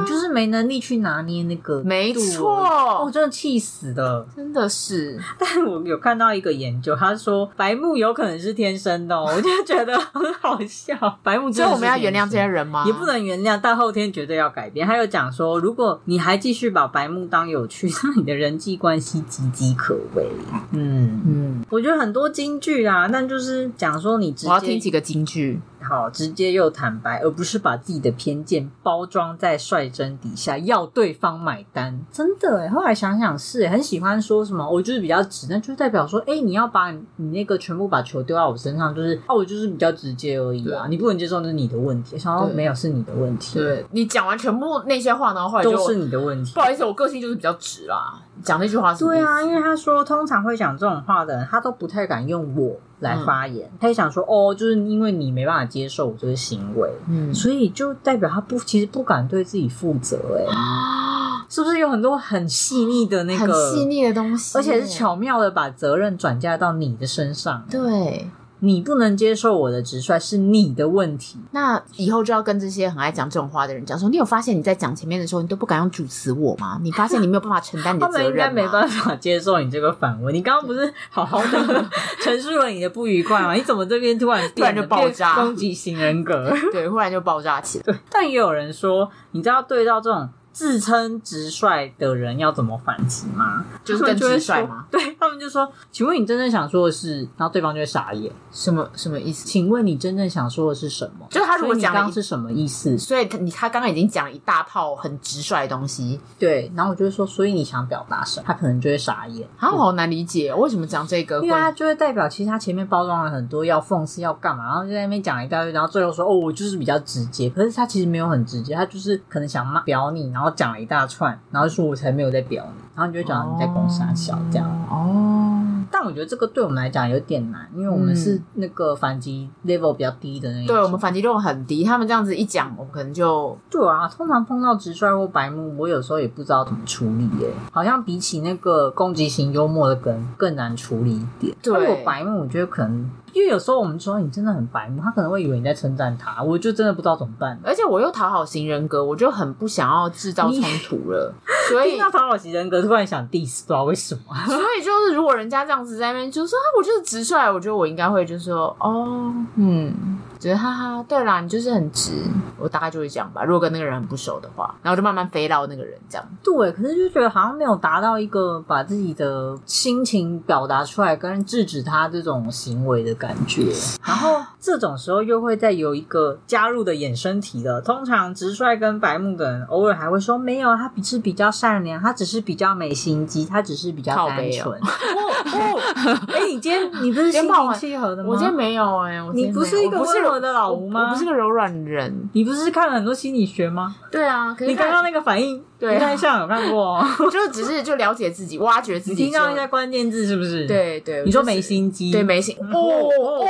[0.00, 5.18] 你就是没能力去拿捏那个，没错，我真的气死了，真的是。
[5.36, 11.18] 但我有看到一个研究，他说白目有可能是天生的，哦， 我就觉得很好笑。
[11.24, 12.84] 白目，所以我们要原谅这些人吗？
[12.86, 14.86] 也不能原谅，但后天绝对要改变。
[14.86, 20.28] 还有讲说，如果你还继续把白目当有趣，那你的人际关系岌岌可危。
[20.72, 25.60] 嗯嗯，我觉得很多金句啦，但就是讲说你直接，我要听几个金句。
[25.80, 32.00] 好，直接又坦白，而不是把自己的偏见包装在率真底下，要对方买单。
[32.10, 40.86] 真的诶，后来想想是诶，很喜欢说什么，我就是比较直，那就代表说，诶，你要把你那个全部把球丢到我身上，就是哦，我就是比较直接而已啊。
[40.88, 42.18] 你不能接受，那是你的问题。
[42.18, 43.58] 想到没有，是你的问题。
[43.58, 46.52] 对，你讲完全部那些话呢，后来就都是你的问题。
[46.54, 48.20] 不好意思，我个性就是比较直啦。
[48.42, 49.04] 讲那句话是？
[49.04, 68.28] 对啊，因为他说通常会讲这种话的人，他都不太敢用我来发言，嗯、他就想说哦，就是因为你没办法接受我这个行为，嗯，所以就代表他不其实不敢对自己负责、欸，哎、啊，是不是有很多很细腻的那个很细腻的东西，而且是巧妙的把责任转嫁到你的身上，对。
[68.60, 76.78] 你不能接受我的直率是你的问题，那以后就要跟这些很爱讲这种话的人讲说：你有发现你在讲前面的时候，你都不敢用主词我吗？
[76.82, 78.32] 你发现你没有办法承担你的 责任吗？
[78.32, 80.34] 他们应该没办法接受你这个反问。
[80.34, 81.90] 你刚刚不是好好的
[82.22, 83.54] 陈述了你的不愉快吗？
[83.54, 86.52] 你怎么这边突然 突然就爆炸，攻击型人格？
[86.72, 87.84] 对，忽然就爆炸起来。
[87.84, 90.28] 对，但也有人说，你知道对到这种。
[90.58, 93.64] 自称直率的人要怎么反击吗？
[93.84, 94.84] 就是更直率吗？
[94.90, 98.32] 对，他们就说：“请问你真正想说的是？”然后对方就会傻眼。
[98.50, 99.46] 什么什么意思？
[99.46, 101.24] 请问你真正想说的是什么？
[101.30, 102.98] 就是他如果讲刚刚是什么意思？
[102.98, 106.18] 所以他你他刚刚已经讲了一大套很直率的东西。
[106.40, 109.48] 对，然后我就会说：“所以你想表达什么？”他可能就会傻眼。
[109.56, 111.36] 他好难理解，为什么讲这个？
[111.36, 121.40] 因为他就会代表其实他前面包装了很多要讽刺要干嘛，然后就在那边讲了一大堆，然后最后说：“哦，我就是比较直接。”可是他其实没有很直接，他就是可能想骂表你，然后讲了一大串。
[121.50, 125.62] 然后说我才没有在表你，然后你就会讲你在攻三小这样哦。
[125.90, 130.66] 但我觉得这个对我们来讲有点难，因为我们是那个反击 level 比较低的那种。
[130.66, 134.08] 对，我们反击 level 很低，他们这样子一讲，我们可能就对啊。
[134.08, 137.48] 通常碰到直率或白目，我有时候也不知道怎么处理耶。
[137.72, 141.56] 好像比起那个攻击型幽默的梗更难处理一点。
[141.62, 143.08] 对，如果白目，我觉得可能。
[143.34, 147.56] 因为有时候我们说你真的很白目，他可能会以为你在称赞他，我就真的不知道怎么办。
[147.62, 151.32] 而且我又讨好型人格，我就很不想要制造冲突了。
[151.68, 154.34] 所以 听到讨好型人格，突然想 diss，不知道为什么。
[154.46, 160.18] 所以就是如果人家这样子在那边就说啊，我就是直率，我觉得我应该会就是说哦，嗯。
[160.38, 162.12] 觉得哈哈，对啦，你就是很直，
[162.58, 163.42] 我大概就会这样吧。
[163.42, 166.24] 如果跟那个人很不熟的话，然后就慢慢飞到那个人这样。
[166.42, 173.72] 对，可是就觉得好像没有达到一个把自己的心情表达出来，跟制止他这种行为的感觉。
[174.06, 177.80] 然后这种时候又会再有一个加入的衍生题了。
[177.80, 184.78] 通常直率跟白目的人，偶尔还会说没有，他是比较善良，他只是比较没心机，他只是比较单纯。
[184.80, 184.86] 哦，
[185.44, 188.30] 哎，你今天你不是心平气和的吗？
[188.30, 190.18] 我今天没有哎、欸，你不是一个不是。
[190.28, 191.08] 我的老吴吗？
[191.08, 192.28] 我不是个柔软人。
[192.34, 193.94] 你不是看了很多心理学吗？
[194.10, 200.66] 对啊，可是你刚刚那个反应，对，应该像有看过，哦 就只是就了解自己，挖掘自己，听到一些关键字是不是？
[200.66, 203.44] 对对，你说没心机，对没心哦哦，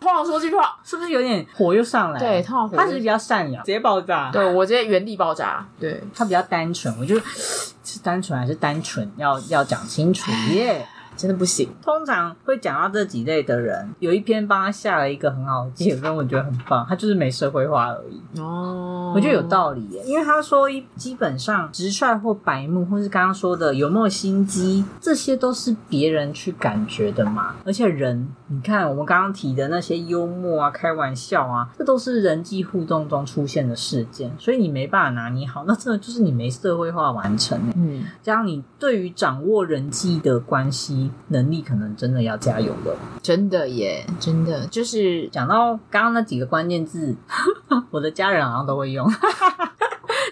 [0.00, 2.18] 通常说这句话是不是有点火又上来？
[2.18, 4.30] 对，他只是比较善良，直接爆炸。
[4.32, 5.64] 对我直接原地爆炸。
[5.78, 10.86] 对他比较单纯，我就是单纯还是单纯，要要讲清楚耶。
[11.16, 11.68] 真的不行。
[11.82, 16.84] 通常会讲到这几类的人，有一篇帮他下了一个很好的结论，我觉得很棒。
[16.88, 18.40] 他就是没社会化而已。
[18.40, 27.54] 哦，我觉得有道理耶，因为他说一，基本上直率或白目，或是刚刚说的有没有心机，这些都是别人去感觉的嘛。
[27.64, 37.58] 而且人，你看我们刚刚提的那些幽默啊、开玩笑啊，这都是人际互动中出现的事件，所以你没办法拿捏好，那真的就是你没社会化完成。
[37.76, 41.03] 嗯，这样你对于掌握人际的关系。
[41.28, 47.14] 能力可能真的要加油了，真的耶，真的就是讲到刚刚那几个关键字，
[47.90, 49.08] 我的家人好像都会用。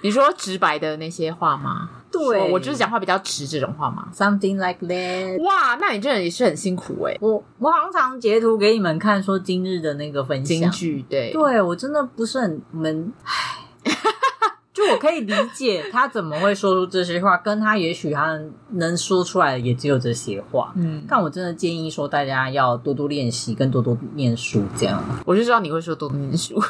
[0.03, 1.89] 你说直白的那些话吗？
[2.11, 5.41] 对，我就是讲话比较直这种话嘛？Something like that。
[5.43, 7.17] 哇，那你这人也是很辛苦哎。
[7.21, 13.13] 我我常常截图给你们看，说今日的那个分享，金句，对，对我真的不是很闷。
[13.15, 13.62] 就
[14.93, 18.39] 我可以理解他怎么会说出这些话，跟他也许他
[18.71, 20.73] 能说出来的也只有这些话。
[20.77, 25.03] 嗯，但我真的建议说，大家要多多练习，跟多多念书，这样。
[25.25, 26.63] 我就知道你会说多多念书。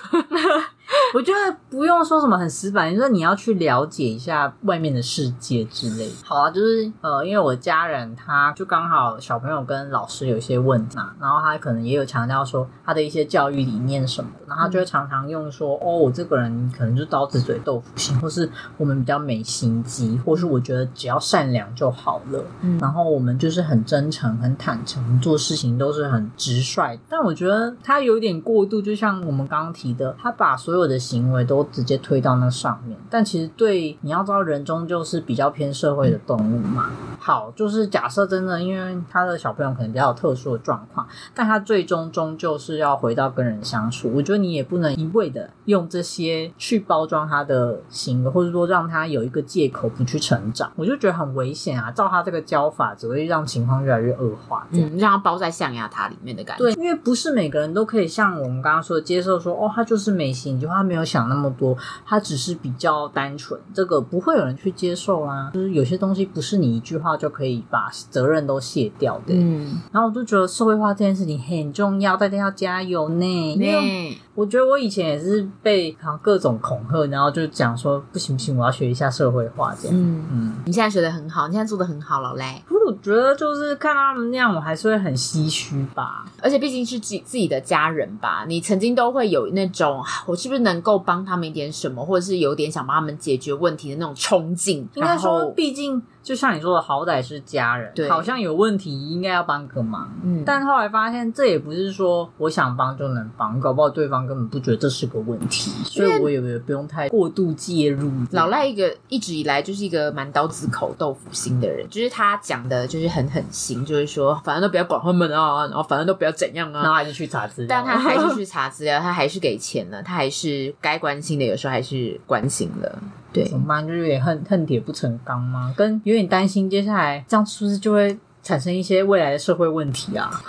[1.14, 6.14] 我觉得不用说什么很死板，就是你要去了解一下外面的世界之类的。
[6.24, 22.42] 好啊，就是呃，因为我家人他就刚好小朋友跟老师有一些问题嘛，然后他可能也有强调说他的一些教育理念什么的，然后他就会常常用说、嗯、哦，我这个人可能就刀子嘴豆腐心，或是我们比较没心机，或是我觉得只要善良就好了。
[22.62, 26.98] 嗯，然后我们就是很真诚、很坦诚，做事情都是很直率。
[27.10, 31.01] 但我觉得他有点过度，就像我们刚刚提的，他把所有的。
[31.02, 36.90] 行为都直接推到那上面，但其实对你要知道，人终究是比较偏社会的动物嘛。
[37.18, 44.10] 好，就是假设真的，因为他的小朋友可能比较有特殊的状况，但他最终终究是要回到跟人相处。
[44.14, 51.90] 我觉得你也不能一味的用这些去包装他的行为，或者说让他有一个借口不去成长，我就觉得很危险啊！
[51.90, 56.62] 照他这个教法，只会让情况越来越恶化，嗯，让他包在象牙塔里面的感觉。
[56.64, 60.91] 对，因为不是每个人都可以像我们刚刚说的接受说，哦，他就是没心，就他没。
[60.92, 61.74] 没有想那么多，
[62.04, 65.50] 他只是比较单纯，这个不会有人去接受啊。
[65.54, 69.32] 就是有些东西不是你一句话就可以把责任都卸掉的。
[69.32, 73.56] 嗯，然后我就觉得社会化这件事情很重要，大家要加油呢。
[73.56, 79.96] 对，我觉得我以前也是被好各种恐吓，然后就讲说不行不行，我要学一下社会化这样。
[79.96, 82.62] 嗯嗯，你现在学的很好，你现在做的很好，老赖。
[82.86, 86.24] 我觉得就是看他们那样，我还是会很唏嘘吧。
[86.42, 94.88] 而且毕竟是自己自己的家人吧，你曾经都会有那种我是不是能够帮他们一点什么，或者是有点想帮他们解决问题的那种冲劲。
[94.94, 96.02] 应该说，毕竟。
[96.22, 100.08] 就像你说的，好歹是家人，好像有问题应该要帮个忙。
[100.22, 108.10] 嗯，但后来发现这也不是说我想帮就能帮，搞不好对方根本不觉得这是个问题，所以我也不用太过度介入。
[108.30, 122.98] 老赖一个一直以来就是一个蛮刀子口豆腐心的人，就是他讲的就是很狠心，就是说反正都不要管他们啊，然后反正都不要怎样啊，然后还是去查资料，但他还是去 查资料，他还是给钱了，他还是该关心的有时候还是关心了。
[123.32, 123.86] 对，怎么办？
[123.86, 125.72] 就是有点恨恨铁不成钢吗？
[125.76, 130.30] 跟有点担心，接下来这样是不是就会产生一些未来的社会问题啊？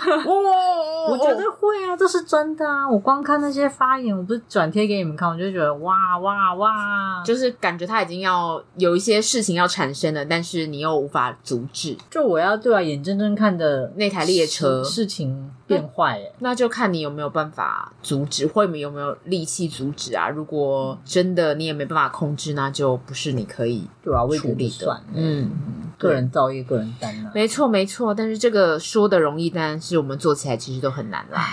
[1.06, 2.88] 我觉得会啊，这是真的啊！
[2.88, 11.94] 我光看那些发言，我不是转贴给你们看，我就觉得哇哇哇，就是感觉他已经要有一些事情要产生了，但是你又无法阻止。
[12.10, 20.30] 就我要对啊，眼睁睁看的那台列车事情变坏，欸，那就看你有没有办法阻止，或你有没有力气阻止啊？
[20.30, 25.02] 如果真的你也没办法控制，那就不是你可以对啊，处理的。
[25.12, 25.50] 嗯，
[25.98, 27.30] 个人造业，个人担啊。
[27.34, 30.94] 没错没错，但是这个说的容易，但是我们做起来其实都。
[30.94, 31.44] 很难啦，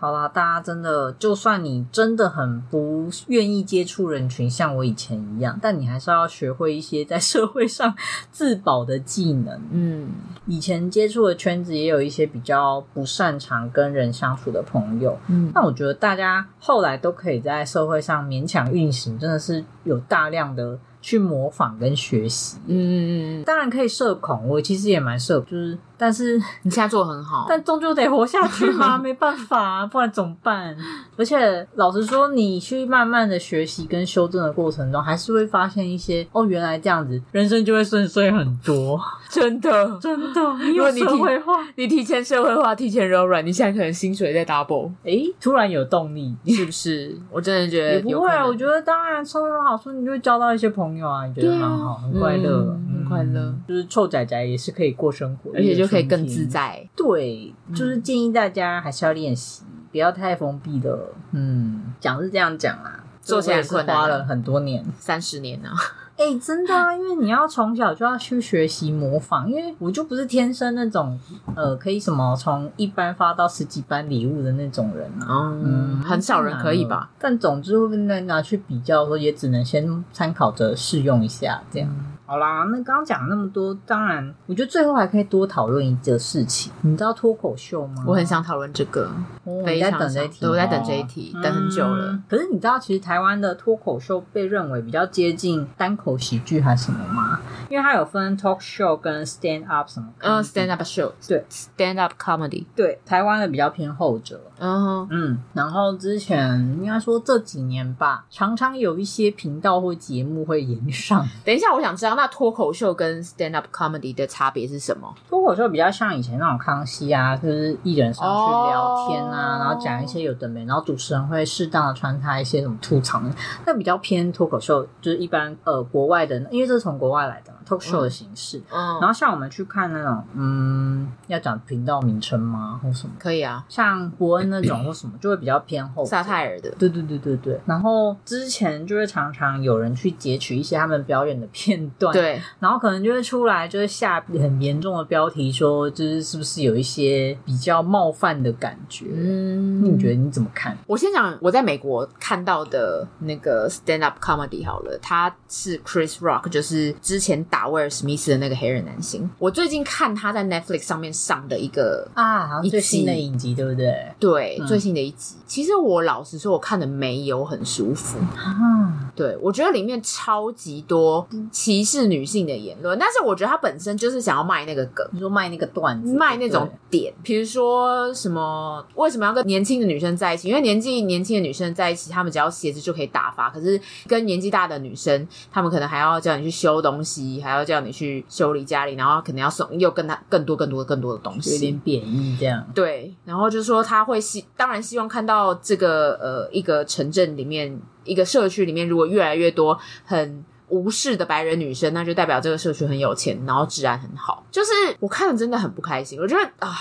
[0.00, 7.94] 好啦，大家真的，就算你真的很不愿意接触人群，像我以前一样，但你还是要学会一些在社会上
[8.30, 9.60] 自保的技能。
[9.70, 10.08] 嗯，
[10.46, 15.18] 以前接触的圈子也有一些比较不擅长跟人相处的朋友。
[15.28, 20.78] 嗯，那我觉得大家后来都可以在社会上勉强运行，真的是有大量的。
[21.02, 30.74] 去模仿跟学习，嗯嗯嗯，当然可以社恐，我其实也蛮社，就是，但是你现在做的很好，但终究得活下去嘛， 没办法，不然怎么办？
[31.18, 40.40] 而且老实说，你去慢慢的学习跟修正的过程中，还是会发现一些哦，原来这样子，人生就会顺遂很多，真的 真的。
[40.72, 47.14] 因为你社会化，你提前社会化，提前柔软，你现在可能薪水在 double，诶，突然有动力，是不是？
[47.30, 51.10] 我真的觉得也不会啊，我觉得当然社会化好处，你就会交到一些朋友。
[51.10, 56.88] 啊，你觉得蛮好，很快乐，很快乐，就是臭仔仔也是可以过生活，而且就可以更自在。
[56.96, 60.98] 对，就是建议大家还是要练习，不要太封闭的。
[61.32, 65.70] 嗯，讲是这样讲啦，做起来是花了很多年，三十年呢。
[66.20, 71.18] 哎、欸，真的啊，因为你要从小就要去学习模仿，因为我就不是天生那种
[71.56, 75.48] 呃，可以什么从一班发到十几班礼物的那种人啊。
[75.64, 77.08] 嗯，嗯，很少人可以吧？
[77.18, 81.88] 但总之会不会拿去比较说，也只能先参考着试用一下这样。
[82.30, 86.72] 嗯好啦，那刚刚讲那么多，当然，我觉得最后还可以多讨论一个事情。
[86.82, 88.04] 你知道脱口秀吗？
[88.06, 89.10] 我很想讨论这个，
[89.42, 92.16] 我在等这一题，我在等这一题，等很久了。
[92.28, 97.40] 可是你知道，其实台湾的脱口秀被认为比较接近单口喜剧还是什么吗？
[97.68, 100.06] 因为它有分 talk show 跟 stand up 什么？
[100.20, 104.40] 嗯，stand up show，对，stand up comedy，对，台湾的比较偏后者。
[104.60, 111.26] 嗯嗯，然后之前应该说这几年吧，常常有一些频道或节目会延上。
[111.44, 112.19] 等一下，我想知道。
[112.20, 115.10] 那脱口秀跟 stand up comedy 的差别是什么？
[115.26, 119.62] 脱口秀比较像以前那种康熙啊，就是艺人上去聊天啊，oh.
[119.62, 123.22] 然后讲一些有的没，然后主持人会适当的穿插一些什么吐槽。
[123.64, 128.60] 那比较偏脱口秀，就是一般呃国外的，因为这是从国外来的嘛，talk show 的形式。
[128.72, 128.98] 嗯。
[129.00, 132.80] 然后像我们去看那种，嗯，要讲频道名称吗？
[132.82, 133.14] 或什么？
[133.18, 133.64] 可以啊。
[133.68, 136.04] 像伯恩那种或什么，就会比较偏后。
[136.04, 136.70] 撒泰尔的。
[136.78, 137.60] 对对对对对。
[137.66, 142.12] 然后之前就会常常有人去截取一些他们表演的片段。
[142.12, 149.06] 对，然后可能就会出来，就是下很严重的标题，说就是是不是有一些比较冒犯的感觉？
[149.12, 150.76] 嗯，你觉得你怎么看？
[150.86, 159.28] 我先讲我在美国看到的那个 stand up comedy 好了，他是 Chris Rock，就是之前打威尔史密斯的那个黑人男星。
[159.38, 163.94] 我最近看他在 Netflix 上面上的一个啊，好像最新的影集，对不对？
[164.18, 165.36] 对，嗯、最新的一集。
[165.46, 168.18] 其实我老实说，我看的没有很舒服。
[168.36, 172.00] 啊，对，我觉得里面超级多歧视。
[172.10, 180.48] 女性的言论，但是我觉得他本身就是想要卖那个梗，你说卖那个段子，卖那种点，比如说什么为什么要跟年轻的女生在一起？
[180.48, 192.66] 因为年纪年轻的女生在一起，她们只要鞋子就可以打发，可是跟年纪大的女生，她们可能还要叫你去修东西，还要叫你去修理家里，然后可能要送又跟他更多更多更多的东西，有点贬义这样。
[192.74, 197.78] 对，然后就说他会希当然希望看到这个呃一个城镇里面。
[198.04, 204.44] 一个社区里面，如果越来越多很无视的白人女生，那就代表这个社区很有钱，然后治安很好。
[204.50, 204.70] 就是
[205.00, 206.74] 我看了真的很不开心，我觉得啊。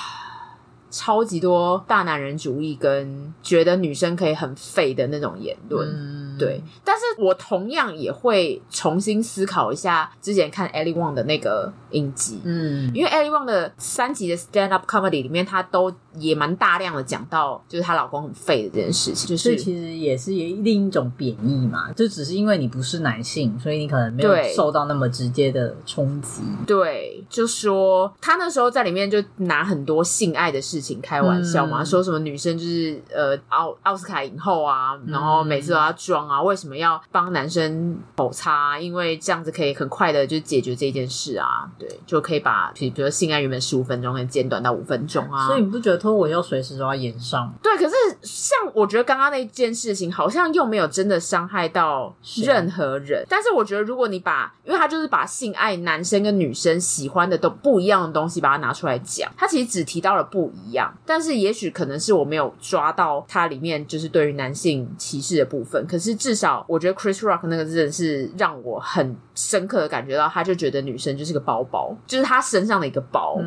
[0.91, 6.59] 超级多大男人主义跟觉得女生可以很废的那种言论，嗯、对。
[6.84, 26.44] 但是我同样也会重新思考一下之前看 Ellie Wong 的那个影集，嗯，因为 Ellie Wong 的三集的 stand up comedy 里面，她都也蛮大量的讲到，就是她老公很废的这件事情，就是其实也是另一种贬义嘛，就只是因为你不是男性，所以你可能没有受到那么直接的冲击。
[26.68, 31.00] 对，就说他那时候在里面就拿很多性爱的事情。
[31.02, 38.78] 开玩笑嘛，嗯、说什么女生就是呃奥奥斯卡影后啊，然后每次都要装啊，为什么要帮男生口擦？
[38.78, 45.48] 因为这样子可以很快的就解决这件事啊，对，就可以把比如说性爱原本十五分钟可以减短到五分钟啊。
[45.48, 47.52] 所以你不觉得脱口秀随时都要演上？
[47.64, 52.16] 对，可是像我觉得刚刚那件事情，好像又没有真的伤害到
[52.46, 53.26] 任何人。
[53.28, 60.70] 但是我觉得如果你把，因为他就是把性爱男生跟女生喜欢的都不一样的东西，把它拿出来讲，他其实只提到了不一。
[60.70, 65.84] 一样，但是也许可能是我没有抓到它里面就是对于男性歧视的部分。
[65.88, 73.38] 可是至少我觉得 Chris Rock 那个真的是让我很深刻的感觉到，他就觉得女生就是个包包，就是他身上的一个包。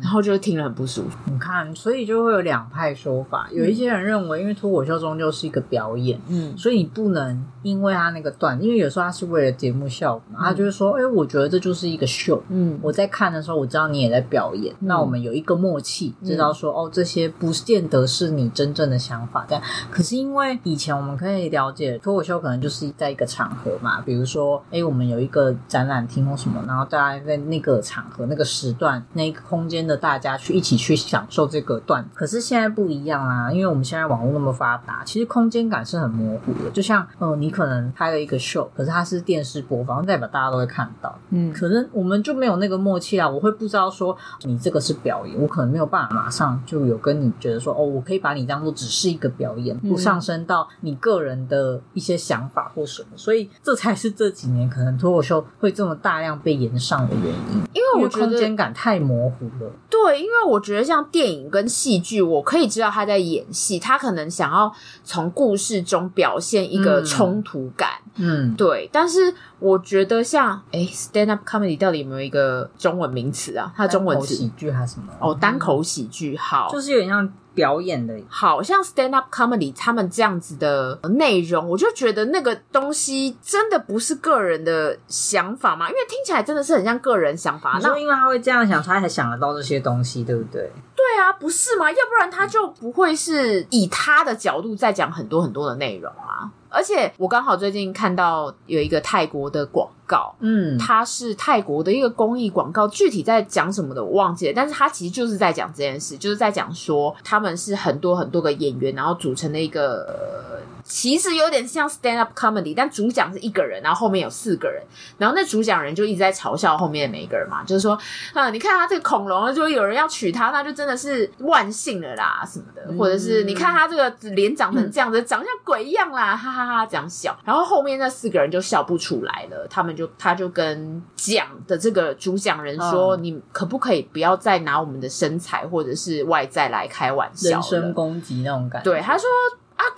[0.00, 1.18] 然后就听了很不舒服。
[1.26, 3.48] 你看，所以就会有两派说法。
[3.52, 30.00] 有一些人认为，因为脱口秀终究是一个表演，嗯，所以你不能因为他那个段，因为有时候他是为了节目效果嘛，嗯、他就是说，哎，我觉得这就是一个秀，嗯，我在看的时候，我知道你也在表演，嗯、那我们有一个默契，知道说，哦，这些不见得是你真正的想法，但可是因为以前我们可以了解脱口秀可能就是在一个场合嘛，比如说，哎，我们有一个展览厅或什么，然后大家在那个场合、那个时段、那个空间的。
[30.00, 36.70] 大家去一起去享受这个段，可是现在不一样啊，因为我们现在网络那么发达，其实空间感是很模糊的。
[36.70, 41.14] 就像，嗯、呃，你可能拍了一个秀，可是它是电视播放，代表大家都会看到。
[41.28, 53.08] 嗯，可能我们就没有那个默契啊，我会不知道说你这个是表演，我可能没有办法马上就有跟你觉得说，哦，我可以把你当做只是一个表演，不上升到你个人的一些想法或什么。
[53.16, 59.70] 所以这才是这几年可能脱口秀会这么大量被延上的原因，因为我觉得空间感太模糊了。
[59.90, 64.72] 对，因为我觉得像电影跟戏剧，我可以知道他在演戏，他可能想要
[65.04, 68.88] 从故事中表现一个冲突感，嗯，对。
[68.92, 73.72] 但是我觉得像哎 stand up comedy 到底有没有一个中文名词啊？
[73.76, 75.12] 它的中文词喜剧还是什么？
[75.20, 77.32] 哦，单口喜剧，好，就是有点像。
[77.52, 85.88] 表演的，好像 stand up comedy 他们这样子的内容，我就觉得那个东西真的不是个人的想法吗？
[85.88, 87.76] 因为听起来真的是很像个人想法。
[87.82, 90.70] 那因为他会这样想，他才想得到这些东西，对不对？
[90.94, 91.90] 对啊，不是吗？
[91.90, 96.48] 要不然他就不会是以他的角度在讲很多很多的内容啊。
[96.70, 110.58] 而且我刚好最近看到有一个泰国的广告，嗯，它是泰国的一个公益广告，具体在讲什么的我忘记了，但是它其实就是在讲这件事，就是在讲说他们是很多很多个演员，然后组成的一个。
[110.90, 114.82] 其实有点像 stand up comedy，但主讲是一个人，然后后面有四个人，
[115.16, 117.96] 然后那主讲人就一直在嘲笑后面的每一个人嘛，就是说，
[118.34, 139.28] 啊，你看他这个恐龙，就有人要娶她，那就真的是万幸了啦什么的，或者是你看他这个脸长成这样子，嗯、长像鬼一样啦，哈哈哈哈，这样笑，然后后面那四个人就笑不出来了，他们就他就跟讲的这个主讲人说，嗯、你可不可以不要再拿我们的身材或者是外在来开玩笑，人身攻击那种感觉，对，他说。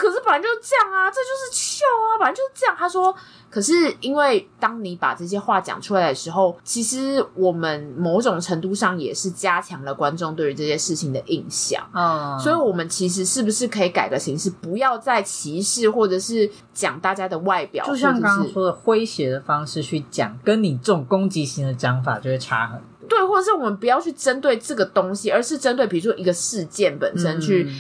[0.02, 0.08] 啊！
[0.08, 2.74] 可是本来就是这样啊，这就是秀啊，本来就是这样。
[2.76, 3.14] 他说
[3.48, 11.82] ：“可是因为当你把这些话讲出来的时候，其实我们某种程度上也是加强了观众对于这些事情的印象。
[11.94, 22.86] 嗯，所以我们其实是不是可以改个形式，不要再歧视或者是讲大家的外表，就像刚刚说的诙谐的方式去讲，跟你这种攻击性的讲法就会差很多。
[23.08, 27.70] 对，或者是我们不要去针对这个东西，而是针对比如说一个事件本身去。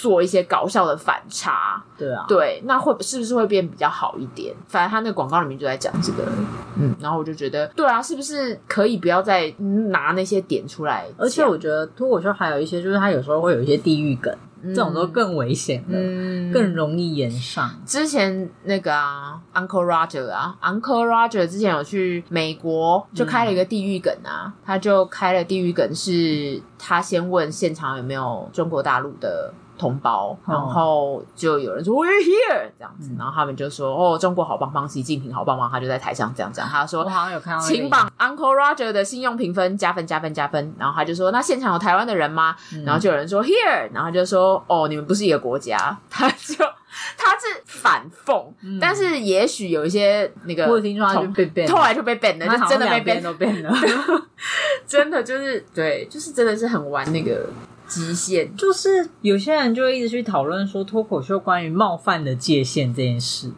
[0.00, 4.54] 嗯”做一些搞笑的反差，对啊，对，那会是不是会变比较好一点？
[4.66, 6.24] 反正他那个广告里面就在讲这个，
[6.76, 9.52] 嗯，然后我就觉得，对啊，是不是可以不要再
[9.90, 11.06] 拿那些点出来？
[11.18, 17.70] 而且我觉得脱口秀还有一些，就是他有时候会有一些地域梗，嗯、这种都更危险了，嗯、更容易延上。
[17.84, 29.52] 之前那个啊，Uncle Roger 啊，Uncle Roger 之前有去美国，就开了一个地域梗啊，嗯、他就开了地域梗，是他先问现场有没有中国大陆的。
[29.80, 36.68] 同胞，然后就有人说 We're here 这样子，然后他们就说哦，中国好棒棒，习近平好棒棒，他就在台上这样讲。
[36.68, 40.74] 他说我好像有看到，请榜 Uncle Roger 的信用评分加分加分加分。
[40.78, 42.54] 然后他就说那现场有台湾的人吗？
[42.84, 46.56] 然后就有人说 Here，然后就说哦，你们不是一个国家， 他就
[47.16, 48.78] 他是反讽，嗯。
[48.78, 53.72] 但是也许有一些那个，我有听说他就被 ban，后来就被 ban 了，就真的被 ban 都 ban 了，
[54.86, 57.48] 真的就是对，就是真的是很玩那个
[57.90, 63.52] 极限，就是有些人就会一直去讨论说脱口秀关于冒犯的界限这件事。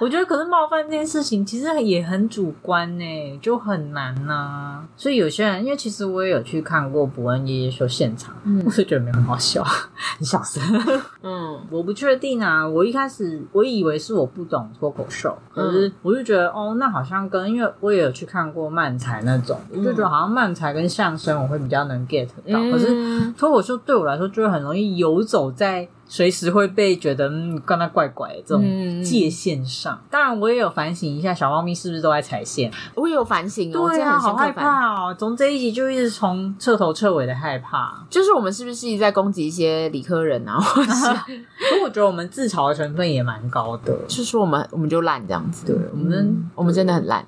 [0.00, 4.88] 我觉得，可是冒犯这件事情其实也很主观呢，就很难呐、啊。
[4.96, 9.62] 所以有些人，因为其实我也有去看过伯恩爷爷秀现场，嗯，我就觉得没有很好笑，
[10.18, 10.62] 很小声。
[11.22, 12.66] 嗯，我不确定啊。
[12.66, 25.86] 我一开始我以为是我不懂脱口秀，可是我就觉得、嗯、哦，那好像跟因为我也有去看过漫才那种，我就觉得好像漫才跟相声我会比较能 get 到，嗯、可是脱口秀对我来说就会很容易游走在。
[26.12, 28.64] 随时会被觉得嗯，跟他怪怪的这种
[29.00, 29.94] 界限上。
[29.94, 32.68] 嗯、当然，我也有反省一下，小猫咪是不是都在踩线？
[32.96, 35.14] 我也有反省哦，对啊，好害怕哦！
[35.16, 40.58] 从这一集就一直从彻头彻尾的害怕，就是我们是不是一直在攻击一些理科人啊？
[40.58, 41.06] 或者是，
[41.70, 47.24] 可我觉得我们自嘲的成分也蛮高的，就是说我们我们就烂这样子，对，我们、嗯、我们真的很烂。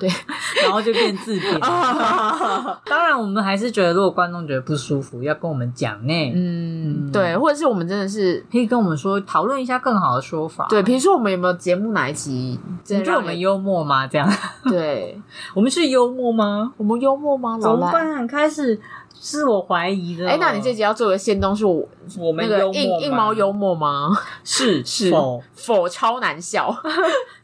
[0.00, 0.08] 对，
[0.62, 1.58] 然后就变自贬。
[1.60, 6.32] 当然，我们还是觉得，如果观众觉得不舒服，要跟我们讲呢。
[6.34, 10.66] 嗯，对，或者是我们真的是可以跟我们说，讨论一下更好的说法。
[10.68, 12.58] 对，比如说我们有没有节目哪一集？
[12.88, 14.06] 你觉得我们幽默吗？
[14.06, 14.28] 这样？
[14.68, 15.20] 对，
[15.54, 16.72] 我们是幽默吗？
[16.76, 17.58] 我们幽默吗？
[17.60, 18.26] 怎么办？
[18.26, 18.78] 开始
[19.12, 20.28] 自我怀疑了。
[20.28, 21.86] 哎，那你这集要做的限动是我
[22.18, 24.10] 我们那个硬硬毛幽默吗？
[24.44, 26.74] 是是否否超难笑。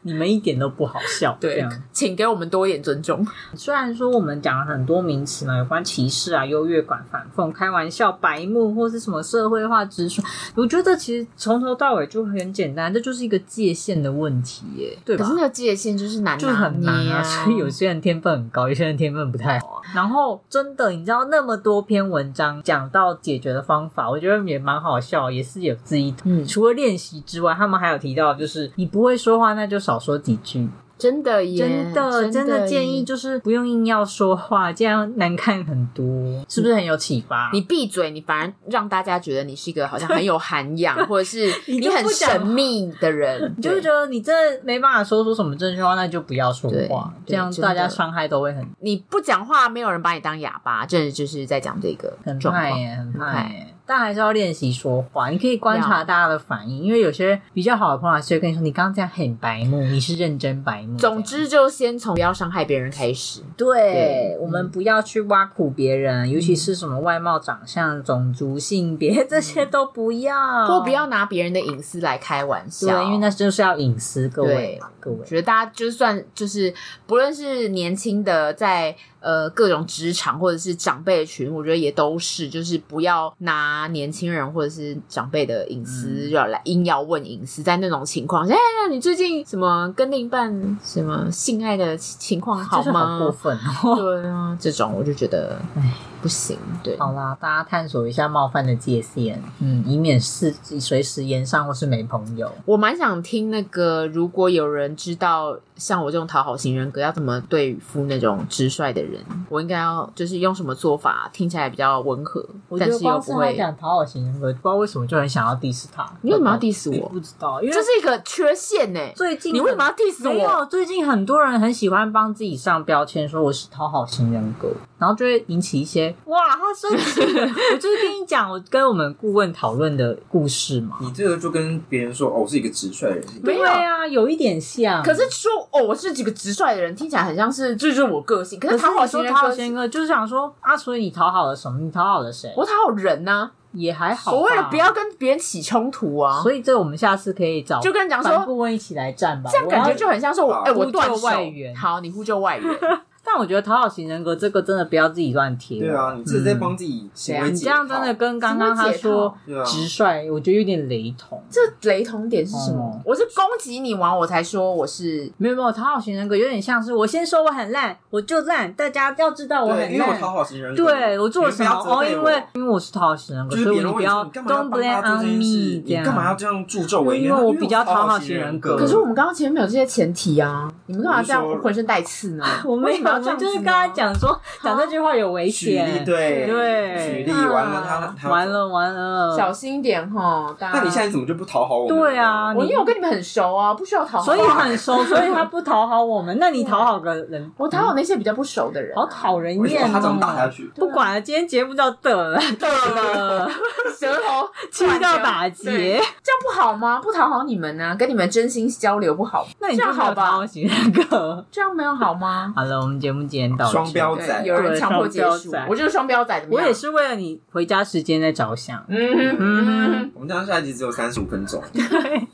[0.05, 3.25] 你们一点都不好笑，对，这样请给我们多一点尊重。
[3.55, 15.23] 虽然说我们讲了很多名词嘛，有关歧视啊、优越感、反讽、开玩笑、白目或是什么社会化直说，我觉得其实从头到尾就很简单，这就是一个界限的问题耶，对吧？
[15.23, 17.23] 可是那个界限就是难，就很难啊。
[17.23, 19.81] 所以有些人天分很高，有些人天分不太好啊。
[19.95, 30.69] 然后真的，你知道那么多篇文章讲到解决的方法，我觉得也蛮好笑，也是有自己嗯，除了练习之外，他们还有提到，就是你不会说话，那就少说几句。
[30.97, 36.05] 真的耶，真的真的建议就是不用硬要说话，这样难看很多，
[36.47, 37.49] 是不是很有启发？
[37.51, 48.65] 你闭嘴，你反而让大家觉得你是一个好像很有涵养， 或者是你很神秘的人，你就会觉得你真的没办法说出什么正确话，那就不要说话，这样大家伤害都会很。
[48.79, 53.67] 你不讲话，没有人把你当哑巴，这就是在讲这个很怕耶，很怕耶。
[53.85, 63.41] 但还是要练习说话，你可以观察大家的反应，因为有些比较好的朋友是会跟你说：“你刚刚这样很白目，你是认真白目。”总之，就先从不要伤害别人开始。
[63.55, 72.87] 对，对我们不要去挖苦别人，嗯、尤其是什么外貌、长相、种族、性别这些都不要，或不要拿别人的隐私来开玩笑。
[72.87, 76.73] 对，因为那就是要隐私，各位，各位，觉得大家就算就是
[77.05, 78.95] 不论是年轻的在。
[79.25, 93.17] 呃，各种职场或者是长辈群，我觉得也都是，就是不要拿年轻人或者是长辈的隐私要来硬要问隐私，在那种情况下，哎，那你最近什么跟另一半什么性爱的情况好吗？
[93.17, 93.95] 好过分哦！
[93.97, 95.91] 对啊，这种我就觉得，哎。
[96.21, 102.51] 不行，对，好啦，大家探索一下冒犯的界限，嗯，以免是随时延上或是没朋友。
[102.65, 109.14] 我蛮想听那个，如果有人知道像我这种讨好型人格要怎么对付那种直率的人，
[109.49, 112.45] 我应该要就是用什么做法，听起来比较温和，
[112.79, 116.05] 但是又不会讲讨好型人格，不知道为什么就很想要 diss 他。
[116.21, 117.09] 你为什么要 diss 我？
[117.09, 118.99] 不知道，因为这是一个缺陷呢。
[119.15, 120.59] 最近你为什么要 diss 我？
[120.59, 126.89] 有，最近很多人很喜欢帮自己上标签，说我是讨好型人格，然后就会引起一些 哇，他说。
[126.95, 130.97] 我就是跟你讲，我跟我们顾问讨论的故事嘛。
[131.01, 135.03] 你这个就跟别人说哦，我是一个直率的人，没有啊，有一点像。
[135.03, 138.59] 可是说哦，我是几个直率的人，听起来很像是这就是我个性。
[138.59, 141.79] 可是讨好型人格就是想说啊，所以你讨好了什么？
[141.79, 142.53] 你讨好了谁？
[142.55, 144.33] 我讨好人呢、啊，也还好。
[144.33, 149.49] 我为了不要跟别人起冲突啊，所以这我们下次可以找就跟你讲说顾问一起来站吧。
[149.51, 151.75] 这样感觉就很像是我哎，我断外援。
[151.75, 152.65] 好，你呼救外援。
[153.25, 155.79] 但我觉得讨好型人格这个真的不要自己乱贴。
[155.79, 157.51] 对啊，你自己在帮自己行为解套。
[157.51, 161.41] 你这样真的跟刚刚他说直率，我觉得有点雷同。
[161.49, 161.59] 这
[161.89, 163.01] 雷同点是什么？
[163.03, 169.91] 我是攻击你完我才说我是没有没有讨好型人格，有点像是我先说我很烂，我就烂，大家要知道我很烂。
[169.93, 171.71] 因为我讨好型人格，对我做了什么？
[171.71, 175.81] 哦，因为因为我是讨好型人格，所以你不要 don't blame on me。
[175.87, 177.27] 这样干嘛要这样助纣为虐？
[177.27, 178.77] 因为我比较讨好型人格。
[178.77, 182.45] 可是我们刚刚前面没有这些前提啊，你们干嘛这样浑身带刺呢？
[182.65, 183.14] 我没有。
[183.15, 190.53] 我就是刚才讲说讲这句话有危险，对对，举例完了他，完了完了，小心点哈。
[190.59, 191.95] 那你现在怎么就不不讨好我们。
[191.95, 196.35] 对啊，我因为我跟你们很熟啊，不需要讨好，所以很熟，所以他 不讨好我们。
[196.39, 199.89] 那你讨好个人，我讨好那些比较不熟的人，好讨人厌哦。
[199.93, 200.65] 他怎么打下去？
[200.75, 203.49] 不管了，今天节目叫得了 得了，
[203.99, 206.99] 舌头气到打结，这样不好吗？
[207.03, 210.39] 不讨好你们呢，跟你们真心交流不好，那你这样好吧？
[210.39, 212.51] 那个这样没有好吗？
[212.55, 216.43] 好了，我们节目今天到双标仔，有人强迫结束，我就是双标仔？
[216.49, 218.83] 我也是为了你回家时间在着想。
[218.87, 218.97] 嗯
[219.37, 221.61] 嗯，我们这样下一集只有三十五分钟。
[221.71, 222.27] 对，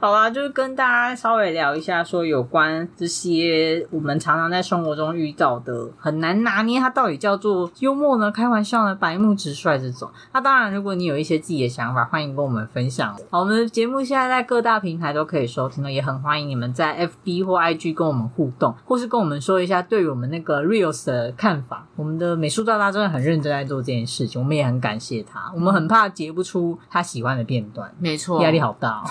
[0.00, 10.10] 好啦，就是跟大家稍微聊一下，说有关这些我们常常在生活中遇到的很难拿捏，它到底叫做幽默呢、开玩笑呢、白目直率这种。
[10.32, 13.16] 那当然，如果你有一些自己的想法，欢迎跟我们分享。
[13.30, 21.86] 好，我们的节目现在在各大平台都可以收听了，也很欢迎你们在 FB 或 IG 跟我们互动，或是跟我们说一下对于我们那个 Reels 的看法。
[21.94, 25.52] 我们的美术大大真的很认真在做这件事情，我们也很感谢他。
[25.54, 29.04] 我们很怕截不出他喜欢的片段，没错，压力好大哦。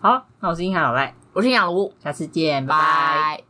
[0.00, 2.66] 好，那我是英海老赖，我是杨卢，下次见。
[2.66, 3.44] 拜拜。